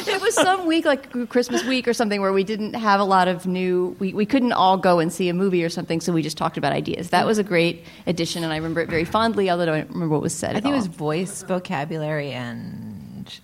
[0.07, 3.27] it was some week, like Christmas week or something, where we didn't have a lot
[3.27, 3.95] of new.
[3.99, 6.57] We, we couldn't all go and see a movie or something, so we just talked
[6.57, 7.09] about ideas.
[7.09, 10.13] That was a great edition, and I remember it very fondly, although I don't remember
[10.13, 10.55] what was said.
[10.55, 13.39] I think it was voice, vocabulary, and sh-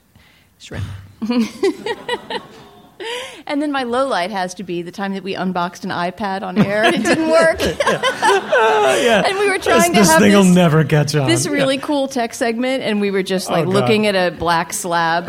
[0.59, 0.85] shrimp.
[3.45, 6.43] And then my low light has to be the time that we unboxed an iPad
[6.43, 7.59] on air and it didn't work.
[7.61, 9.23] yeah.
[9.27, 11.27] And we were This, trying to this have thing this, will never catch on.
[11.27, 14.71] this really cool tech segment, and we were just like Oh, looking at a black
[14.71, 15.25] slab.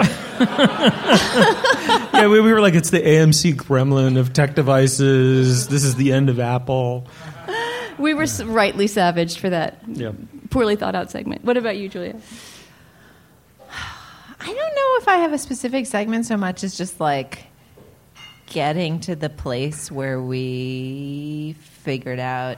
[0.94, 5.66] yeah, we, we were like, it's the AMC gremlin of tech devices.
[5.68, 7.06] This is the end of Apple.
[7.98, 10.12] we were s- rightly savaged for that Yeah.
[10.50, 11.44] poorly thought out segment.
[11.44, 12.14] What about you, Julia?
[14.40, 17.46] I don't know if I have a specific segment so much as just like
[18.54, 22.56] getting to the place where we figured out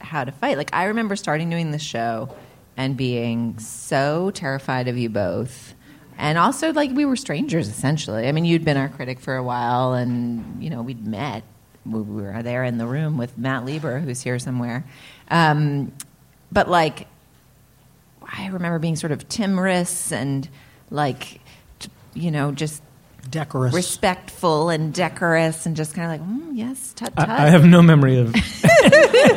[0.00, 0.56] how to fight.
[0.56, 2.34] Like I remember starting doing the show
[2.78, 5.74] and being so terrified of you both.
[6.16, 8.26] And also like we were strangers essentially.
[8.26, 11.44] I mean, you'd been our critic for a while and you know, we'd met.
[11.84, 14.82] We we were there in the room with Matt Lieber who's here somewhere.
[15.30, 15.92] Um,
[16.50, 17.06] but like
[18.22, 20.48] I remember being sort of timorous and
[20.88, 21.42] like,
[22.14, 22.82] you know, just
[23.30, 23.72] Decorous.
[23.74, 27.28] respectful and decorous and just kind of like, mm, yes, tut tut.
[27.28, 28.34] I, I have no memory of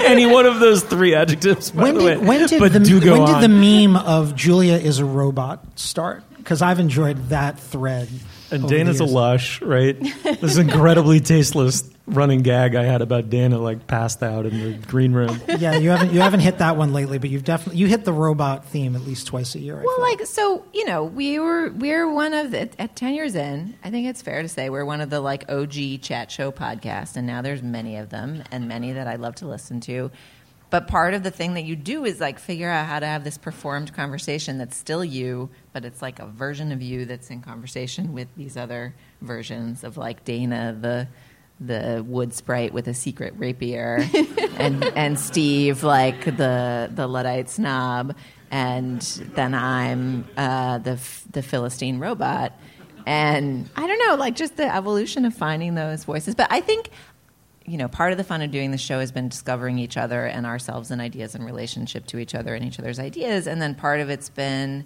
[0.06, 1.72] any one of those three adjectives.
[1.72, 3.42] By when the did, way, when did but the do go when on.
[3.42, 3.54] did the
[3.88, 6.24] meme of Julia is a robot start?
[6.38, 8.10] Because I've enjoyed that thread.
[8.52, 10.00] And over Dana's a lush, right?
[10.24, 15.14] this incredibly tasteless running gag I had about Dana like passed out in the green
[15.14, 15.40] room.
[15.56, 18.12] Yeah, you haven't you haven't hit that one lately, but you've definitely you hit the
[18.12, 19.80] robot theme at least twice a year.
[19.80, 20.04] I well, feel.
[20.04, 23.74] like so, you know, we were we're one of the at ten years in.
[23.84, 27.16] I think it's fair to say we're one of the like OG chat show podcasts,
[27.16, 30.12] and now there's many of them, and many that I love to listen to.
[30.76, 33.24] But part of the thing that you do is like figure out how to have
[33.24, 37.40] this performed conversation that's still you, but it's like a version of you that's in
[37.40, 41.08] conversation with these other versions of like Dana, the
[41.62, 44.06] the wood sprite with a secret rapier,
[44.58, 48.14] and and Steve like the the luddite snob,
[48.52, 49.00] and
[49.34, 51.00] then I'm uh, the
[51.32, 52.52] the Philistine robot,
[53.06, 56.36] and I don't know, like just the evolution of finding those voices.
[56.36, 56.90] But I think
[57.68, 60.26] you know, part of the fun of doing the show has been discovering each other
[60.26, 63.48] and ourselves and ideas in relationship to each other and each other's ideas.
[63.48, 64.86] And then part of it's been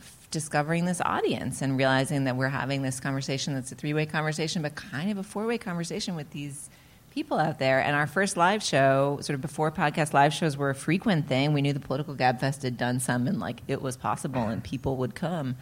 [0.00, 4.06] f- discovering this audience and realizing that we're having this conversation that's a three way
[4.06, 6.70] conversation, but kind of a four way conversation with these
[7.10, 7.80] people out there.
[7.80, 11.54] And our first live show, sort of before podcast live shows were a frequent thing,
[11.54, 14.96] we knew the Political Gabfest had done some and like it was possible and people
[14.98, 15.56] would come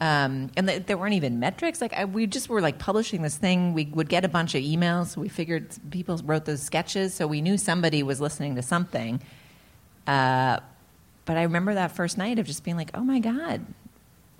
[0.00, 1.80] um, and th- there weren't even metrics.
[1.80, 3.74] Like I, we just were like publishing this thing.
[3.74, 5.16] We would get a bunch of emails.
[5.16, 9.20] We figured people wrote those sketches, so we knew somebody was listening to something.
[10.06, 10.60] Uh,
[11.24, 13.66] but I remember that first night of just being like, "Oh my god,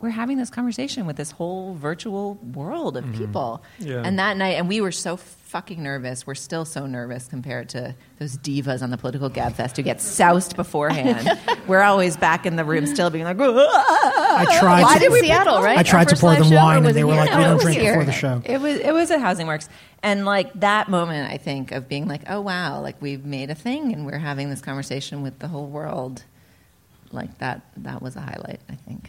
[0.00, 3.18] we're having this conversation with this whole virtual world of mm-hmm.
[3.18, 4.02] people." Yeah.
[4.04, 6.26] And that night, and we were so fucking nervous.
[6.26, 10.56] We're still so nervous compared to those divas on the political gabfest who get soused
[10.56, 11.38] beforehand.
[11.66, 14.82] we're always back in the room, still being like, I tried.
[14.82, 15.78] Why to, did we Seattle, right?
[15.78, 17.22] I tried to pour them wine, and they were here?
[17.22, 17.92] like, No, "We don't drink here.
[17.94, 19.68] before the show." It was it was at Housing Works,
[20.02, 23.54] and like that moment, I think of being like, oh wow, like we've made a
[23.54, 26.24] thing, and we're having this conversation with the whole world.
[27.10, 28.60] Like that, that was a highlight.
[28.68, 29.07] I think.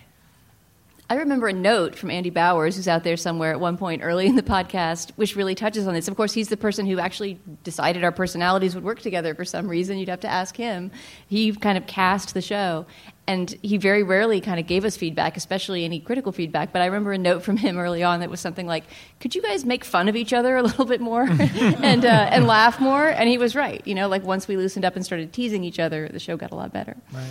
[1.12, 4.28] I remember a note from Andy Bowers, who's out there somewhere at one point early
[4.28, 6.08] in the podcast, which really touches on this.
[6.08, 9.68] Of course, he's the person who actually decided our personalities would work together for some
[9.68, 9.98] reason.
[9.98, 10.92] You'd have to ask him.
[11.28, 12.86] He kind of cast the show.
[13.26, 16.72] And he very rarely kind of gave us feedback, especially any critical feedback.
[16.74, 18.86] But I remember a note from him early on that was something like,
[19.20, 22.48] "Could you guys make fun of each other a little bit more and uh, and
[22.48, 23.86] laugh more?" And he was right.
[23.86, 26.50] You know, like once we loosened up and started teasing each other, the show got
[26.52, 26.98] a lot better.
[27.14, 27.30] Right.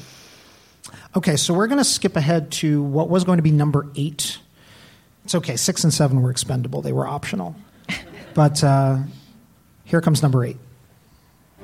[1.17, 4.39] Okay, so we're going to skip ahead to what was going to be number eight.
[5.25, 5.57] It's okay.
[5.57, 7.57] Six and seven were expendable; they were optional.
[8.35, 8.99] But uh,
[9.85, 10.59] here comes number eight.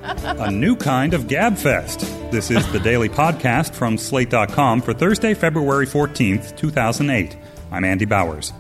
[0.03, 2.31] A new kind of GabFest.
[2.33, 7.37] This is the daily podcast from Slate.com for Thursday, February 14th, 2008.
[7.70, 8.53] I'm Andy Bowers.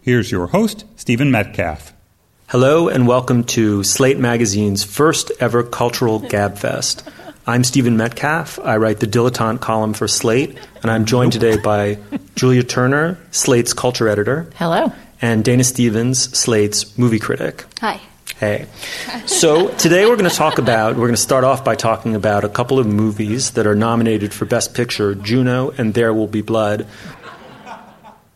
[0.00, 1.92] Here's your host, Stephen Metcalf.
[2.48, 7.08] Hello, and welcome to Slate Magazine's first ever cultural GabFest.
[7.44, 8.60] I'm Stephen Metcalf.
[8.60, 11.98] I write the Dilettante column for Slate, and I'm joined today by
[12.36, 14.48] Julia Turner, Slate's culture editor.
[14.54, 14.92] Hello.
[15.20, 17.64] And Dana Stevens, Slate's movie critic.
[17.80, 18.00] Hi.
[18.38, 18.68] Hey.
[19.26, 22.44] So today we're going to talk about, we're going to start off by talking about
[22.44, 26.42] a couple of movies that are nominated for Best Picture Juno and There Will Be
[26.42, 26.86] Blood.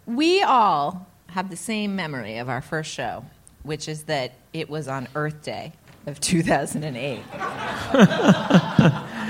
[0.05, 3.25] We all have the same memory of our first show,
[3.63, 5.75] which is that it was on Earth Day
[6.07, 7.21] of 2008.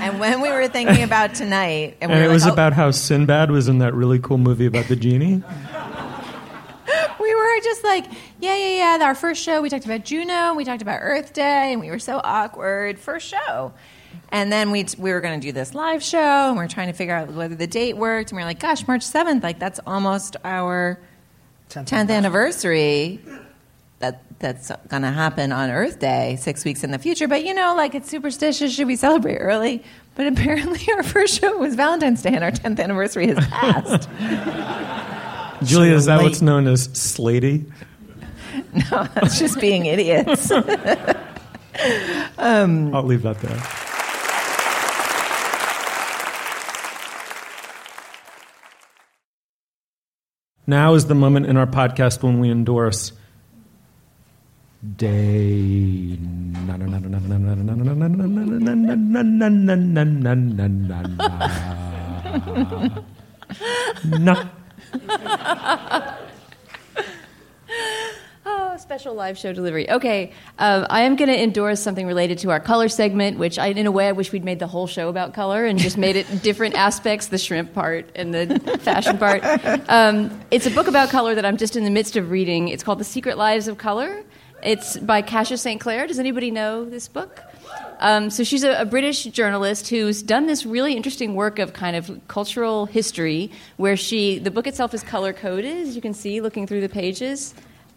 [0.03, 2.53] and when we were thinking about tonight, and, And we it were was like, oh,
[2.53, 5.43] about how Sinbad was in that really cool movie about the genie.
[7.19, 8.05] we were just like,
[8.39, 9.05] yeah, yeah, yeah.
[9.05, 11.99] Our first show, we talked about Juno, we talked about Earth Day, and we were
[11.99, 12.99] so awkward.
[12.99, 13.73] First show.
[14.29, 16.87] And then we, we were going to do this live show, and we are trying
[16.87, 18.31] to figure out whether the date worked.
[18.31, 20.99] And we are like, gosh, March 7th, like that's almost our
[21.69, 23.19] 10th, anniversary.
[24.39, 27.27] That, that's going to happen on Earth Day, six weeks in the future.
[27.27, 28.73] But you know, like it's superstitious.
[28.73, 29.83] Should we celebrate early?
[30.15, 34.09] But apparently, our first show was Valentine's Day, and our 10th anniversary has passed.
[35.63, 37.65] Julia, is that what's known as slaty?
[38.91, 40.51] no, that's just being idiots.
[42.37, 43.57] um, I'll leave that there.
[50.69, 53.13] Now is the moment in our podcast when we endorse
[54.95, 56.17] day.
[68.49, 69.89] Oh, special live show delivery.
[69.89, 73.67] Okay, um, I am going to endorse something related to our color segment, which I,
[73.67, 76.15] in a way, I wish we'd made the whole show about color and just made
[76.15, 79.41] it different aspects, the shrimp part and the fashion part.
[79.89, 82.69] Um, it's a book about color that I'm just in the midst of reading.
[82.69, 84.23] It's called The Secret Lives of Color.
[84.63, 85.79] It's by Kassia St.
[85.79, 86.07] Clair.
[86.07, 87.41] Does anybody know this book?
[87.99, 91.95] Um, so she's a, a British journalist who's done this really interesting work of kind
[91.95, 96.41] of cultural history, where she the book itself is color coded, as you can see
[96.41, 97.53] looking through the pages.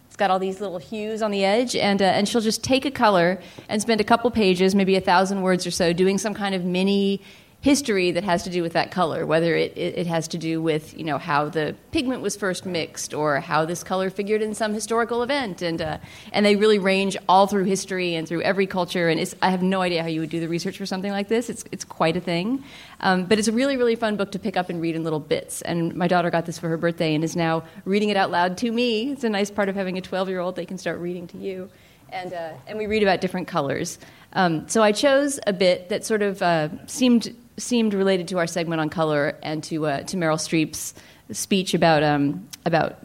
[0.07, 2.85] It's got all these little hues on the edge, and uh, and she'll just take
[2.85, 6.33] a color and spend a couple pages, maybe a thousand words or so, doing some
[6.33, 7.21] kind of mini
[7.61, 10.59] history that has to do with that color, whether it, it, it has to do
[10.61, 14.55] with you know how the pigment was first mixed or how this color figured in
[14.55, 15.97] some historical event, and uh,
[16.33, 19.07] and they really range all through history and through every culture.
[19.07, 21.49] And I have no idea how you would do the research for something like this.
[21.49, 22.63] It's it's quite a thing,
[22.99, 25.19] um, but it's a really really fun book to pick up and read in little
[25.19, 25.61] bits.
[25.61, 28.57] And my daughter got this for her birthday and is now reading it out loud
[28.59, 29.11] to me.
[29.11, 31.37] It's a nice part of having a twelve year old; they can start reading to
[31.37, 31.69] you
[32.11, 33.99] and uh, and we read about different colors.
[34.33, 38.47] Um, so I chose a bit that sort of uh, seemed seemed related to our
[38.47, 40.93] segment on color and to uh, to Meryl Streep's
[41.31, 42.97] speech about um, about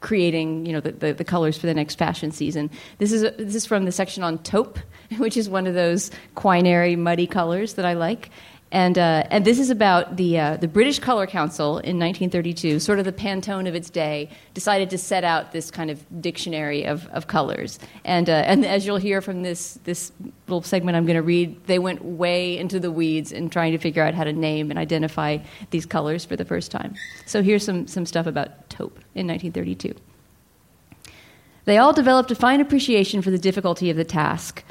[0.00, 2.70] creating you know the, the, the colors for the next fashion season.
[2.98, 4.78] This is this is from the section on taupe,
[5.18, 8.30] which is one of those quinary muddy colors that I like.
[8.72, 13.00] And, uh, and this is about the, uh, the British Color Council in 1932, sort
[13.00, 17.08] of the Pantone of its day, decided to set out this kind of dictionary of,
[17.08, 17.80] of colors.
[18.04, 20.12] And, uh, and as you'll hear from this, this
[20.46, 23.78] little segment I'm going to read, they went way into the weeds in trying to
[23.78, 25.38] figure out how to name and identify
[25.70, 26.94] these colors for the first time.
[27.26, 29.94] So here's some, some stuff about taupe in 1932.
[31.64, 34.64] They all developed a fine appreciation for the difficulty of the task.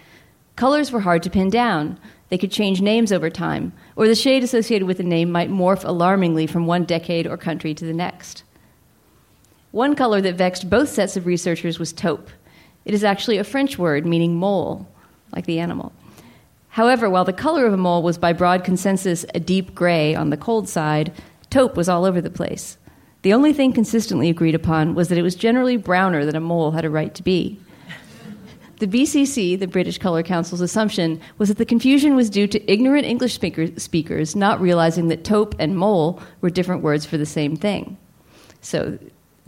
[0.56, 2.00] Colors were hard to pin down.
[2.30, 5.84] They could change names over time, or the shade associated with the name might morph
[5.84, 8.43] alarmingly from one decade or country to the next.
[9.72, 12.30] One color that vexed both sets of researchers was taupe.
[12.86, 14.88] It is actually a French word meaning mole,
[15.36, 15.91] like the animal.
[16.70, 20.30] However, while the color of a mole was by broad consensus a deep gray on
[20.30, 21.12] the cold side,
[21.50, 22.78] taupe was all over the place.
[23.24, 26.72] The only thing consistently agreed upon was that it was generally browner than a mole
[26.72, 27.60] had a right to be.
[28.80, 33.05] The BCC, the British Colour Council's assumption, was that the confusion was due to ignorant
[33.05, 37.57] English speaker, speakers not realizing that taupe and mole were different words for the same
[37.57, 37.97] thing.
[38.61, 38.97] So,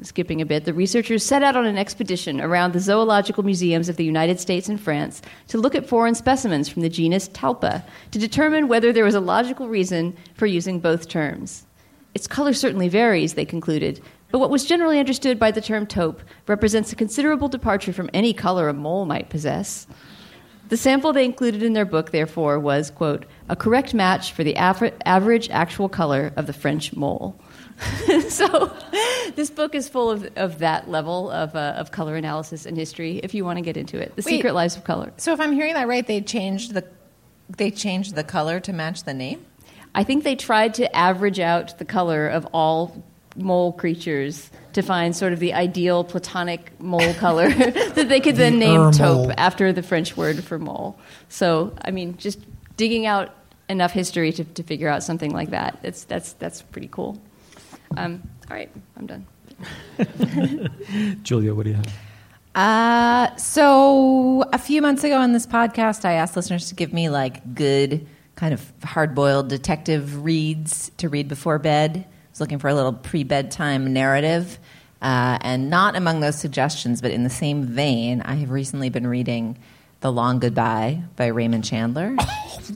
[0.02, 3.96] skipping a bit, the researchers set out on an expedition around the zoological museums of
[3.96, 8.20] the United States and France to look at foreign specimens from the genus Talpa to
[8.20, 11.66] determine whether there was a logical reason for using both terms.
[12.14, 14.02] Its color certainly varies, they concluded,
[14.32, 18.34] but what was generally understood by the term taupe represents a considerable departure from any
[18.34, 19.88] color a mole might possess.
[20.70, 24.56] The sample they included in their book, therefore, was, quote, a correct match for the
[24.56, 27.38] aver- average actual color of the French mole.
[28.30, 28.74] so,
[29.36, 33.20] this book is full of, of that level of, uh, of color analysis and history.
[33.22, 34.38] If you want to get into it, the Wait.
[34.38, 35.12] secret lives of color.
[35.18, 36.86] So if I'm hearing that right, they changed the
[37.58, 39.46] they changed the color to match the name.
[39.94, 43.04] I think they tried to average out the color of all
[43.36, 48.54] mole creatures to find sort of the ideal platonic mole color that they could then
[48.54, 51.00] The name er taupe after the French word for mole.
[51.30, 52.40] So, I mean, just
[52.78, 53.34] digging out
[53.70, 55.80] enough history to, to figure out something like that.
[55.84, 57.22] It's, that's, that's pretty cool.
[57.98, 59.28] Um, all right, I'm done.
[61.24, 61.94] Julia, what do you have?
[62.54, 67.10] Uh, so a few months ago on this podcast, I asked listeners to give me
[67.10, 72.06] like good kind of hard-boiled detective reads to read before bed.
[72.32, 74.58] I was looking for a little pre-bedtime narrative,
[75.02, 79.06] uh, and not among those suggestions, but in the same vein, I have recently been
[79.06, 79.58] reading
[80.00, 82.16] "The Long Goodbye" by Raymond Chandler.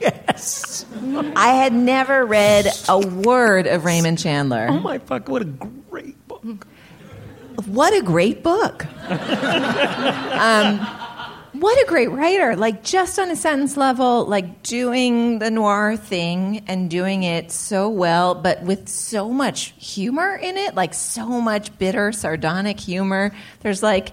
[0.00, 0.84] yes.
[1.36, 4.66] I had never read a word of Raymond Chandler.
[4.68, 5.28] Oh my fuck!
[5.28, 6.66] What a great book!
[7.66, 8.84] What a great book.
[9.10, 10.88] um,
[11.60, 12.56] what a great writer.
[12.56, 17.90] Like, just on a sentence level, like doing the noir thing and doing it so
[17.90, 23.32] well, but with so much humor in it, like so much bitter, sardonic humor.
[23.60, 24.12] There's like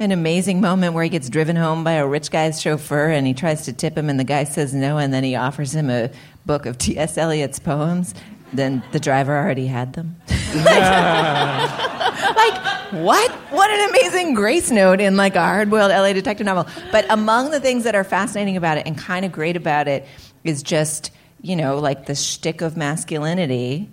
[0.00, 3.34] an amazing moment where he gets driven home by a rich guy's chauffeur and he
[3.34, 6.10] tries to tip him, and the guy says no, and then he offers him a
[6.46, 7.16] book of T.S.
[7.16, 8.12] Eliot's poems.
[8.52, 10.16] Then the driver already had them.
[10.54, 10.68] like
[12.92, 17.50] what what an amazing grace note in like a hard-boiled la detective novel but among
[17.50, 20.06] the things that are fascinating about it and kind of great about it
[20.44, 21.10] is just
[21.42, 23.90] you know like the shtick of masculinity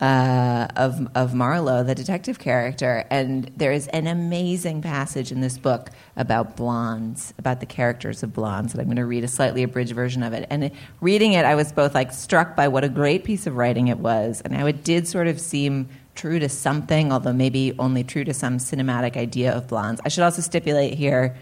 [0.00, 5.56] uh, of of Marlowe, the detective character, and there is an amazing passage in this
[5.56, 8.74] book about blondes, about the characters of blondes.
[8.74, 10.46] And I'm going to read a slightly abridged version of it.
[10.50, 10.70] And
[11.00, 13.98] reading it, I was both like struck by what a great piece of writing it
[13.98, 18.24] was, and how it did sort of seem true to something, although maybe only true
[18.24, 20.00] to some cinematic idea of blondes.
[20.04, 21.36] I should also stipulate here,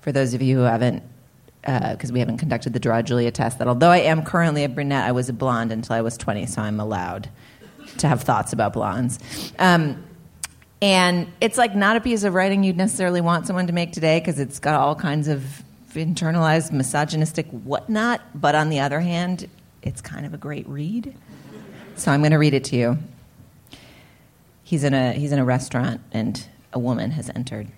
[0.00, 1.02] for those of you who haven't
[1.62, 5.04] because we haven't conducted the draw Julia test, that although I am currently a brunette,
[5.04, 7.28] I was a blonde until I was 20, so I'm allowed
[7.98, 9.18] to have thoughts about blondes.
[9.58, 10.02] Um,
[10.80, 14.18] and it's like not a piece of writing you'd necessarily want someone to make today
[14.18, 15.62] because it's got all kinds of
[15.94, 18.20] internalized misogynistic whatnot.
[18.34, 19.48] But on the other hand,
[19.82, 21.14] it's kind of a great read.
[21.94, 22.98] So I'm going to read it to you.
[24.72, 26.42] He's in a he's in a restaurant and
[26.72, 27.68] a woman has entered.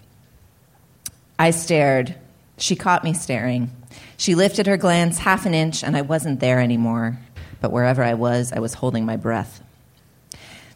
[1.36, 2.14] I stared.
[2.56, 3.72] She caught me staring.
[4.16, 7.18] She lifted her glance half an inch and I wasn't there anymore.
[7.60, 9.60] But wherever I was, I was holding my breath.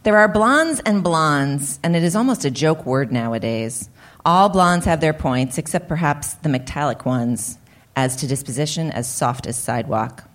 [0.02, 3.88] There are blondes and blondes, and it is almost a joke word nowadays.
[4.24, 7.58] All blondes have their points, except perhaps the metallic ones,
[7.94, 10.27] as to disposition as soft as sidewalk.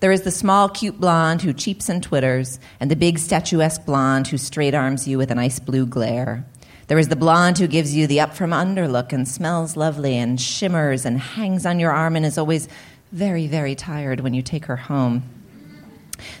[0.00, 4.28] There is the small, cute blonde who cheeps and twitters, and the big, statuesque blonde
[4.28, 6.44] who straight arms you with an ice blue glare.
[6.88, 10.16] There is the blonde who gives you the up from under look and smells lovely
[10.16, 12.68] and shimmers and hangs on your arm and is always
[13.12, 15.22] very, very tired when you take her home.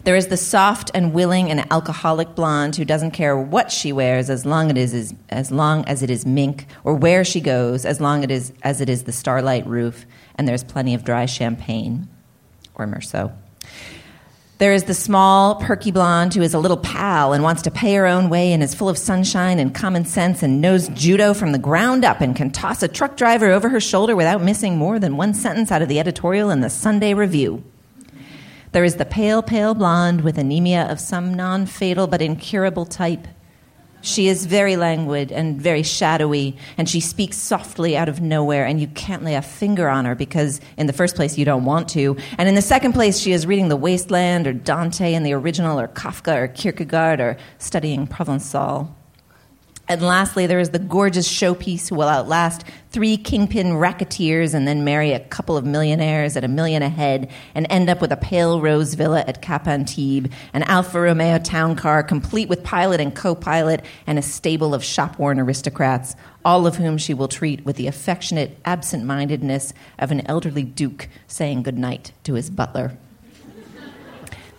[0.04, 4.30] There is the soft and willing and alcoholic blonde who doesn't care what she wears
[4.30, 8.00] as long it is as long as it is mink, or where she goes as
[8.00, 10.06] long it is, as it is the starlight roof,
[10.36, 12.08] and there's plenty of dry champagne
[12.74, 13.32] or Merceau.
[14.58, 17.94] There is the small, perky blonde who is a little pal and wants to pay
[17.94, 21.50] her own way and is full of sunshine and common sense and knows judo from
[21.50, 25.00] the ground up and can toss a truck driver over her shoulder without missing more
[25.00, 27.64] than one sentence out of the editorial in the Sunday Review.
[28.70, 33.26] There is the pale, pale blonde with anemia of some non fatal but incurable type.
[34.02, 38.80] She is very languid and very shadowy, and she speaks softly out of nowhere, and
[38.80, 41.88] you can't lay a finger on her because, in the first place, you don't want
[41.90, 42.16] to.
[42.36, 45.78] And in the second place, she is reading The Wasteland or Dante in the original,
[45.78, 48.92] or Kafka or Kierkegaard, or studying Provençal.
[49.88, 54.84] And lastly, there is the gorgeous showpiece who will outlast three kingpin racketeers and then
[54.84, 58.16] marry a couple of millionaires at a million a head and end up with a
[58.16, 63.14] pale rose villa at Cap Antibes, an Alfa Romeo town car complete with pilot and
[63.14, 66.14] co pilot, and a stable of shop worn aristocrats,
[66.44, 71.08] all of whom she will treat with the affectionate absent mindedness of an elderly duke
[71.26, 72.96] saying goodnight to his butler.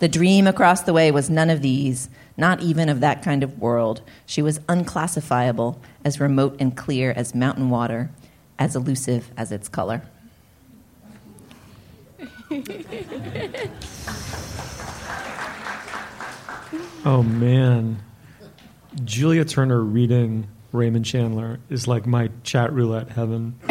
[0.00, 3.58] The dream across the way was none of these, not even of that kind of
[3.58, 4.02] world.
[4.26, 8.10] She was unclassifiable, as remote and clear as mountain water,
[8.58, 10.02] as elusive as its color.
[17.06, 18.02] Oh man,
[19.04, 23.58] Julia Turner reading Raymond Chandler is like my chat roulette heaven.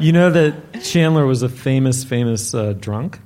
[0.00, 3.20] you know that Chandler was a famous, famous uh, drunk,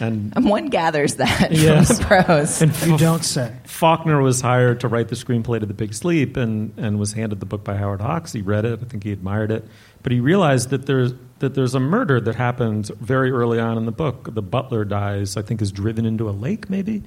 [0.00, 1.86] and And one gathers that Yes.
[1.88, 2.62] from the prose.
[2.62, 3.52] And You don't say.
[3.64, 7.40] Faulkner was hired to write the screenplay to The Big Sleep and, and was handed
[7.40, 8.32] the book by Howard Hawks.
[8.32, 8.80] He read it.
[8.82, 9.66] I think he admired it.
[10.02, 13.84] But he realized that there's, that there's a murder that happens very early on in
[13.86, 14.32] the book.
[14.34, 17.02] The butler dies, I think, is driven into a lake, maybe.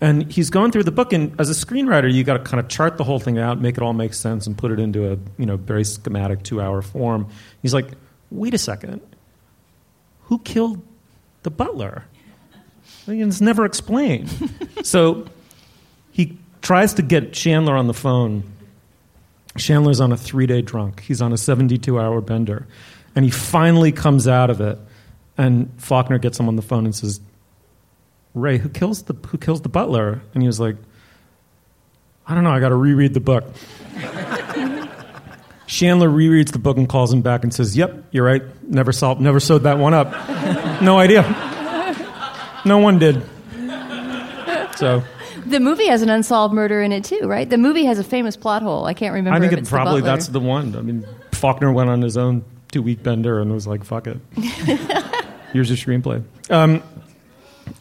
[0.00, 2.68] And he's going through the book, and as a screenwriter, you got to kind of
[2.68, 5.18] chart the whole thing out, make it all make sense, and put it into a
[5.38, 7.26] you know very schematic two-hour form.
[7.62, 7.88] He's like,
[8.30, 9.00] "Wait a second,
[10.26, 10.80] who killed
[11.42, 12.04] the butler?"
[13.08, 14.30] It's never explained.
[14.82, 15.26] so
[16.12, 18.44] he tries to get Chandler on the phone.
[19.56, 21.00] Chandler's on a three day drunk.
[21.00, 22.66] He's on a 72 hour bender.
[23.16, 24.78] And he finally comes out of it.
[25.36, 27.20] And Faulkner gets him on the phone and says,
[28.34, 30.20] Ray, who kills the, who kills the butler?
[30.34, 30.76] And he was like,
[32.26, 33.44] I don't know, I got to reread the book.
[35.66, 38.42] Chandler rereads the book and calls him back and says, Yep, you're right.
[38.62, 40.10] Never, solved, never sewed that one up.
[40.82, 41.47] no idea.
[42.64, 43.22] No one did.
[44.76, 45.02] So
[45.46, 47.48] The movie has an unsolved murder in it too, right?
[47.48, 48.84] The movie has a famous plot hole.
[48.84, 49.36] I can't remember.
[49.36, 50.76] I think it probably that's the one.
[50.76, 54.18] I mean, Faulkner went on his own two week bender and was like, "Fuck it,
[55.52, 56.82] here's your screenplay." Um,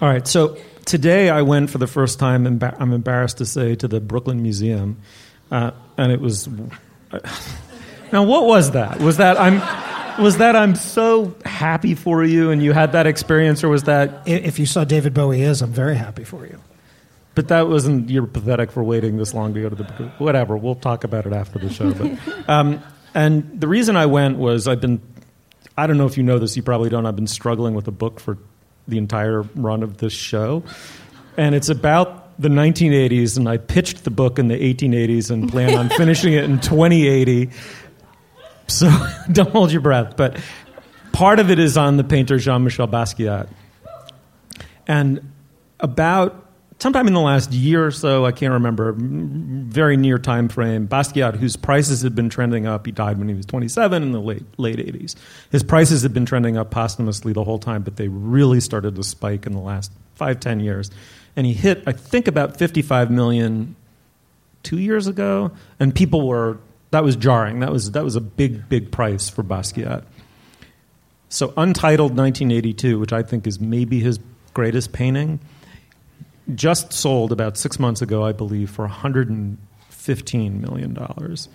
[0.01, 2.45] all right, so today I went for the first time.
[2.45, 4.97] Emba- I'm embarrassed to say to the Brooklyn Museum,
[5.51, 6.47] uh, and it was.
[8.11, 8.99] now, what was that?
[8.99, 9.61] Was that I'm?
[10.19, 14.27] Was that I'm so happy for you and you had that experience, or was that
[14.27, 16.59] If you saw David Bowie is, I'm very happy for you.
[17.35, 19.83] But that wasn't you're pathetic for waiting this long to go to the
[20.17, 20.57] whatever.
[20.57, 21.93] We'll talk about it after the show.
[21.93, 22.17] But
[22.49, 22.81] um,
[23.13, 25.01] and the reason I went was I've been
[25.77, 26.57] I don't know if you know this.
[26.57, 27.05] You probably don't.
[27.05, 28.39] I've been struggling with a book for
[28.87, 30.63] the entire run of this show,
[31.37, 33.37] and it's about the 1980s.
[33.37, 37.51] And I pitched the book in the 1880s and plan on finishing it in 2080.
[38.67, 38.89] So
[39.31, 40.15] don't hold your breath.
[40.17, 40.39] But
[41.11, 43.47] part of it is on the painter Jean Michel Basquiat.
[44.87, 45.31] And
[45.79, 46.47] about
[46.79, 51.35] sometime in the last year or so, I can't remember, very near time frame, Basquiat,
[51.35, 54.45] whose prices had been trending up, he died when he was 27 in the late,
[54.57, 55.15] late 80s.
[55.51, 59.03] His prices had been trending up posthumously the whole time, but they really started to
[59.03, 60.91] spike in the last five, ten years.
[61.35, 63.75] And he hit, I think, about 55 million
[64.63, 66.57] two years ago, and people were
[66.91, 67.59] that was jarring.
[67.59, 70.03] That was that was a big big price for Basquiat.
[71.29, 74.19] So Untitled 1982, which I think is maybe his
[74.53, 75.39] greatest painting,
[76.55, 81.49] just sold about six months ago, I believe, for 115 million dollars.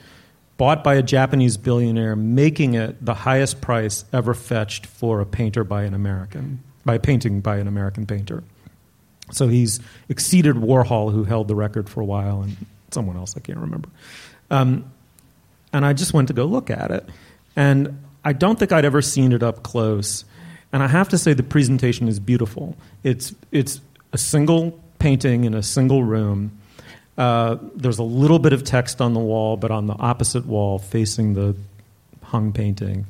[0.59, 5.65] Bought by a Japanese billionaire, making it the highest price ever fetched for a painter
[5.65, 8.45] by an American, by a painting by an American painter.
[9.33, 9.81] So he's
[10.11, 12.55] exceeded Warhol, who held the record for a while, and
[12.91, 13.89] someone else I can't remember.
[14.51, 14.92] Um,
[15.73, 17.09] and I just went to go look at it,
[17.57, 20.25] and I don't think I'd ever seen it up close.
[20.73, 22.77] And I have to say, the presentation is beautiful.
[23.03, 23.81] It's it's
[24.13, 26.59] a single painting in a single room.
[27.19, 30.79] Uh, there's a little bit of text on the wall, but on the opposite wall,
[30.79, 31.55] facing the
[32.23, 33.07] hung painting,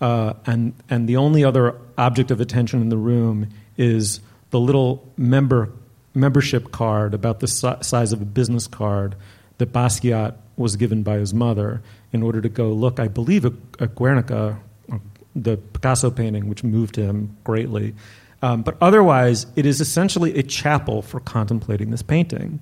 [0.00, 3.48] uh, and and the only other object of attention in the room
[3.78, 5.70] is the little member
[6.14, 9.14] membership card about the si- size of a business card
[9.58, 11.82] that Basquiat was given by his mother
[12.12, 14.58] in order to go look, I believe, at, at Guernica,
[15.34, 17.94] the Picasso painting, which moved him greatly.
[18.42, 22.60] Um, but otherwise, it is essentially a chapel for contemplating this painting.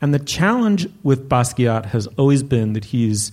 [0.00, 3.32] And the challenge with Basquiat has always been that he's,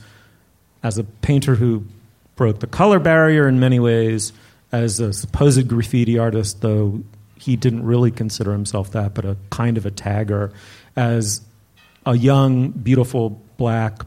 [0.83, 1.85] as a painter who
[2.35, 4.33] broke the color barrier in many ways,
[4.71, 7.01] as a supposed graffiti artist, though
[7.37, 10.53] he didn't really consider himself that, but a kind of a tagger,
[10.95, 11.41] as
[12.05, 14.01] a young, beautiful, black,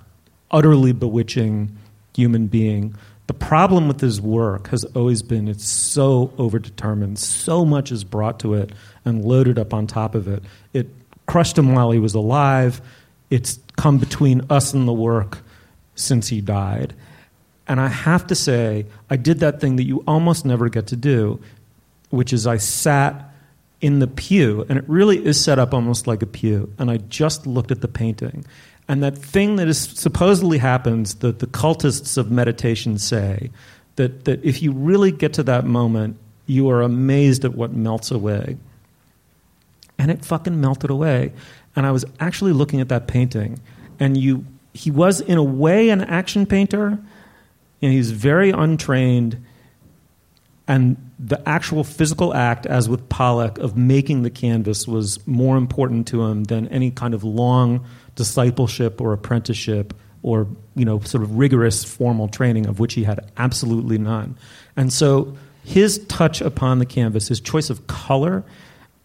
[0.50, 1.78] utterly bewitching
[2.12, 2.92] human being.
[3.28, 7.18] The problem with his work has always been it's so overdetermined.
[7.18, 8.72] So much is brought to it
[9.04, 10.42] and loaded up on top of it.
[10.72, 10.88] It
[11.26, 12.80] crushed him while he was alive.
[13.30, 15.38] It's come between us and the work
[15.94, 16.92] since he died.
[17.68, 20.96] And I have to say, I did that thing that you almost never get to
[20.96, 21.40] do,
[22.10, 23.32] which is I sat
[23.80, 26.96] in the pew, and it really is set up almost like a pew, and I
[26.96, 28.44] just looked at the painting.
[28.86, 33.50] And that thing that is supposedly happens that the cultists of meditation say
[33.96, 38.10] that, that if you really get to that moment you are amazed at what melts
[38.10, 38.56] away.
[39.98, 41.32] And it fucking melted away.
[41.76, 43.60] And I was actually looking at that painting,
[43.98, 46.98] and you, he was in a way an action painter,
[47.82, 49.44] and he's very untrained.
[50.66, 56.06] And the actual physical act, as with Pollock, of making the canvas was more important
[56.08, 57.84] to him than any kind of long
[58.14, 63.30] discipleship or apprenticeship or you know sort of rigorous formal training of which he had
[63.36, 64.36] absolutely none.
[64.74, 68.44] And so his touch upon the canvas, his choice of color,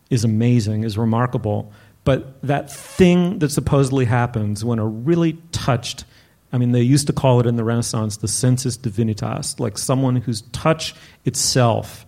[0.10, 1.72] is amazing, is remarkable.
[2.06, 6.06] But that thing that supposedly happens when a really touched
[6.52, 10.16] I mean, they used to call it in the Renaissance the sensus divinitas, like someone
[10.18, 10.96] whose touch
[11.26, 12.06] itself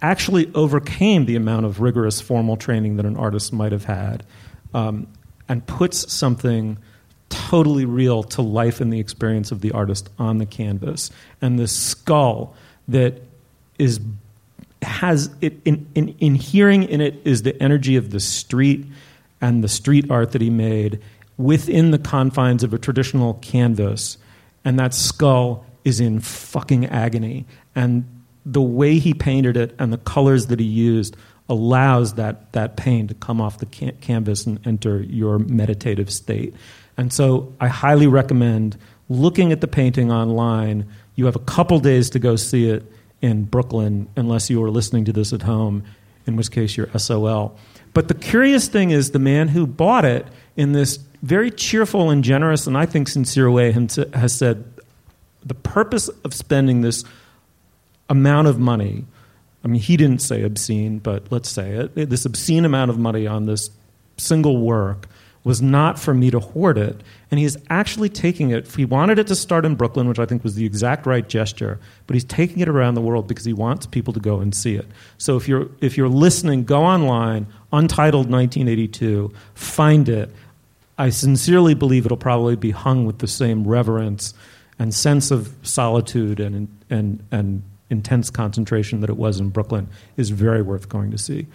[0.00, 4.24] actually overcame the amount of rigorous formal training that an artist might have had
[4.74, 5.06] um,
[5.48, 6.76] and puts something
[7.30, 11.10] totally real to life in the experience of the artist on the canvas.
[11.40, 12.54] And the skull
[12.88, 13.22] that
[13.78, 14.00] is
[14.82, 18.84] has it in, in, inhering in it is the energy of the street
[19.40, 21.00] and the street art that he made
[21.36, 24.18] within the confines of a traditional canvas,
[24.64, 27.46] and that skull is in fucking agony.
[27.74, 28.04] And
[28.46, 31.16] the way he painted it and the colors that he used
[31.48, 36.54] allows that, that pain to come off the can- canvas and enter your meditative state.
[36.96, 38.78] And so I highly recommend
[39.08, 40.86] looking at the painting online.
[41.16, 42.90] You have a couple days to go see it
[43.20, 45.84] in Brooklyn, unless you are listening to this at home,
[46.26, 47.56] in which case you're SOL.
[47.94, 52.22] But the curious thing is, the man who bought it in this very cheerful and
[52.22, 54.64] generous, and I think sincere way, has said
[55.44, 57.04] the purpose of spending this
[58.08, 59.04] amount of money.
[59.64, 61.94] I mean, he didn't say obscene, but let's say it.
[61.94, 63.70] This obscene amount of money on this
[64.16, 65.08] single work
[65.44, 67.02] was not for me to hoard it.
[67.30, 68.66] And he is actually taking it.
[68.74, 71.78] He wanted it to start in Brooklyn, which I think was the exact right gesture,
[72.06, 74.74] but he's taking it around the world because he wants people to go and see
[74.74, 74.86] it.
[75.18, 80.30] So if you're, if you're listening, go online, Untitled 1982, find it.
[80.96, 84.34] I sincerely believe it'll probably be hung with the same reverence
[84.78, 90.30] and sense of solitude and, and, and intense concentration that it was in Brooklyn is
[90.30, 91.46] very worth going to see.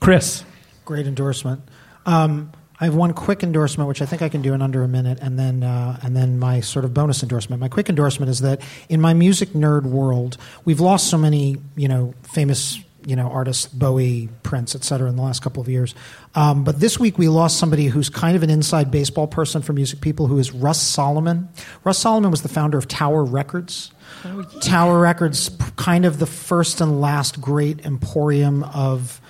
[0.00, 0.44] Chris.
[0.84, 1.62] Great endorsement.
[2.06, 4.88] Um, I have one quick endorsement, which I think I can do in under a
[4.88, 7.60] minute, and then uh, and then my sort of bonus endorsement.
[7.60, 11.88] My quick endorsement is that in my music nerd world, we've lost so many you
[11.88, 15.94] know famous you know artists, Bowie, Prince, et cetera, in the last couple of years.
[16.34, 19.72] Um, but this week we lost somebody who's kind of an inside baseball person for
[19.72, 21.48] music people, who is Russ Solomon.
[21.84, 23.92] Russ Solomon was the founder of Tower Records.
[24.24, 24.60] Oh, yeah.
[24.60, 29.20] Tower Records, kind of the first and last great emporium of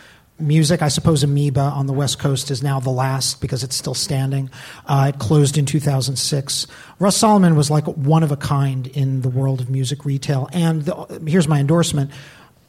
[0.40, 0.82] music.
[0.82, 4.50] I suppose Amoeba on the West Coast is now the last because it's still standing.
[4.86, 6.66] Uh, it closed in 2006.
[6.98, 10.48] Russ Solomon was like one of a kind in the world of music retail.
[10.52, 12.10] And the, here's my endorsement.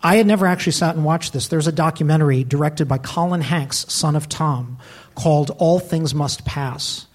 [0.03, 1.47] I had never actually sat and watched this.
[1.47, 4.79] There's a documentary directed by Colin Hanks, son of Tom,
[5.15, 7.07] called All Things Must Pass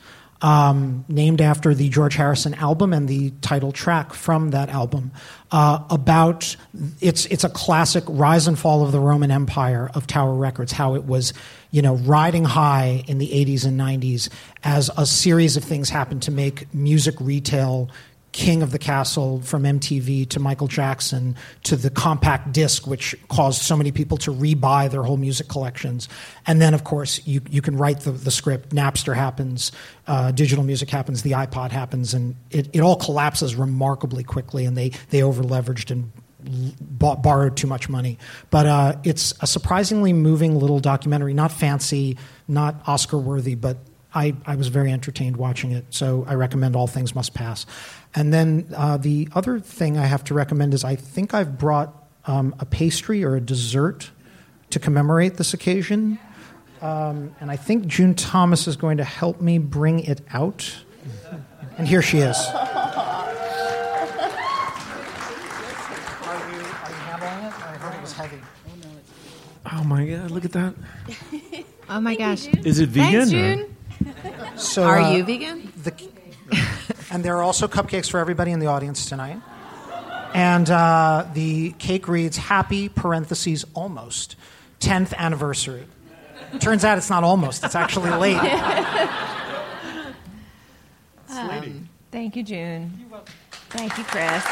[0.42, 5.12] um, named after the George Harrison album and the title track from that album.
[5.50, 6.56] Uh, about
[7.00, 10.94] it's it's a classic rise and fall of the Roman Empire of Tower Records, how
[10.94, 11.32] it was
[11.70, 14.28] you know riding high in the 80s and 90s
[14.62, 17.90] as a series of things happened to make music retail
[18.36, 23.62] king of the castle from MTV to Michael Jackson to the compact disc, which caused
[23.62, 26.06] so many people to rebuy their whole music collections.
[26.46, 28.74] And then, of course, you, you can write the, the script.
[28.74, 29.72] Napster happens,
[30.06, 34.76] uh, digital music happens, the iPod happens, and it, it all collapses remarkably quickly, and
[34.76, 36.12] they, they over leveraged and
[36.78, 38.18] bought, borrowed too much money.
[38.50, 43.78] But uh, it's a surprisingly moving little documentary, not fancy, not Oscar worthy, but
[44.16, 45.84] I, I was very entertained watching it.
[45.90, 47.66] So I recommend All Things Must Pass.
[48.14, 51.94] And then uh, the other thing I have to recommend is I think I've brought
[52.24, 54.10] um, a pastry or a dessert
[54.70, 56.18] to commemorate this occasion.
[56.80, 60.74] Um, and I think June Thomas is going to help me bring it out.
[61.76, 62.38] And here she is.
[62.38, 63.32] Are
[66.24, 68.02] you are you handling it?
[68.02, 68.40] Was heavy.
[69.72, 70.74] Oh my god, look at that.
[71.88, 72.48] Oh my gosh.
[72.48, 73.12] Is it vegan?
[73.12, 73.75] Thanks, June.
[74.56, 75.72] So, Are uh, you vegan?
[75.82, 75.92] The,
[77.10, 79.40] and there are also cupcakes for everybody in the audience tonight.
[80.34, 84.36] And uh, the cake reads Happy parentheses almost
[84.80, 85.86] 10th anniversary.
[86.60, 88.36] Turns out it's not almost, it's actually late.
[91.28, 92.92] Um, thank you, June.
[93.70, 94.44] Thank you, Chris.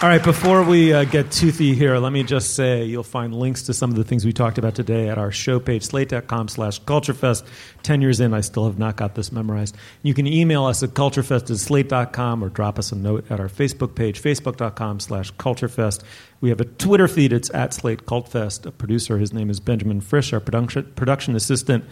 [0.00, 3.62] All right, before we uh, get toothy here, let me just say you'll find links
[3.62, 6.80] to some of the things we talked about today at our show page, slate.com slash
[6.82, 7.44] culturefest.
[7.82, 9.76] Ten years in, I still have not got this memorized.
[10.04, 13.48] You can email us at culturefest at slate.com or drop us a note at our
[13.48, 16.04] Facebook page, facebook.com slash culturefest.
[16.40, 17.32] We have a Twitter feed.
[17.32, 18.66] It's at Slate Cultfest.
[18.66, 20.32] A producer, his name is Benjamin Frisch.
[20.32, 21.84] Our production, production assistant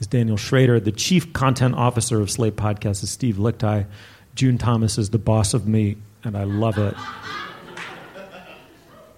[0.00, 0.80] is Daniel Schroeder.
[0.80, 3.86] The chief content officer of Slate Podcast is Steve Lickteig.
[4.34, 6.96] June Thomas is the boss of me, and I love it.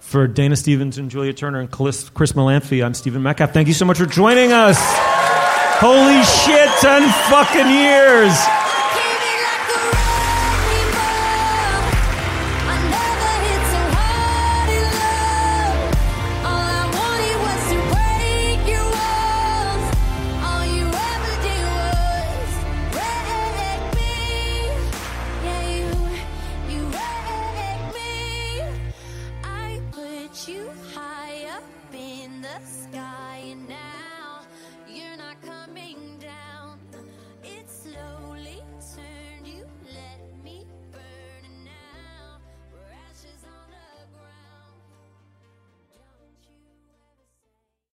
[0.07, 3.51] For Dana Stevens and Julia Turner and Chris Molanphy, I'm Stephen Metcalf.
[3.51, 4.77] Thank you so much for joining us.
[4.79, 8.31] Holy shit, 10 fucking years.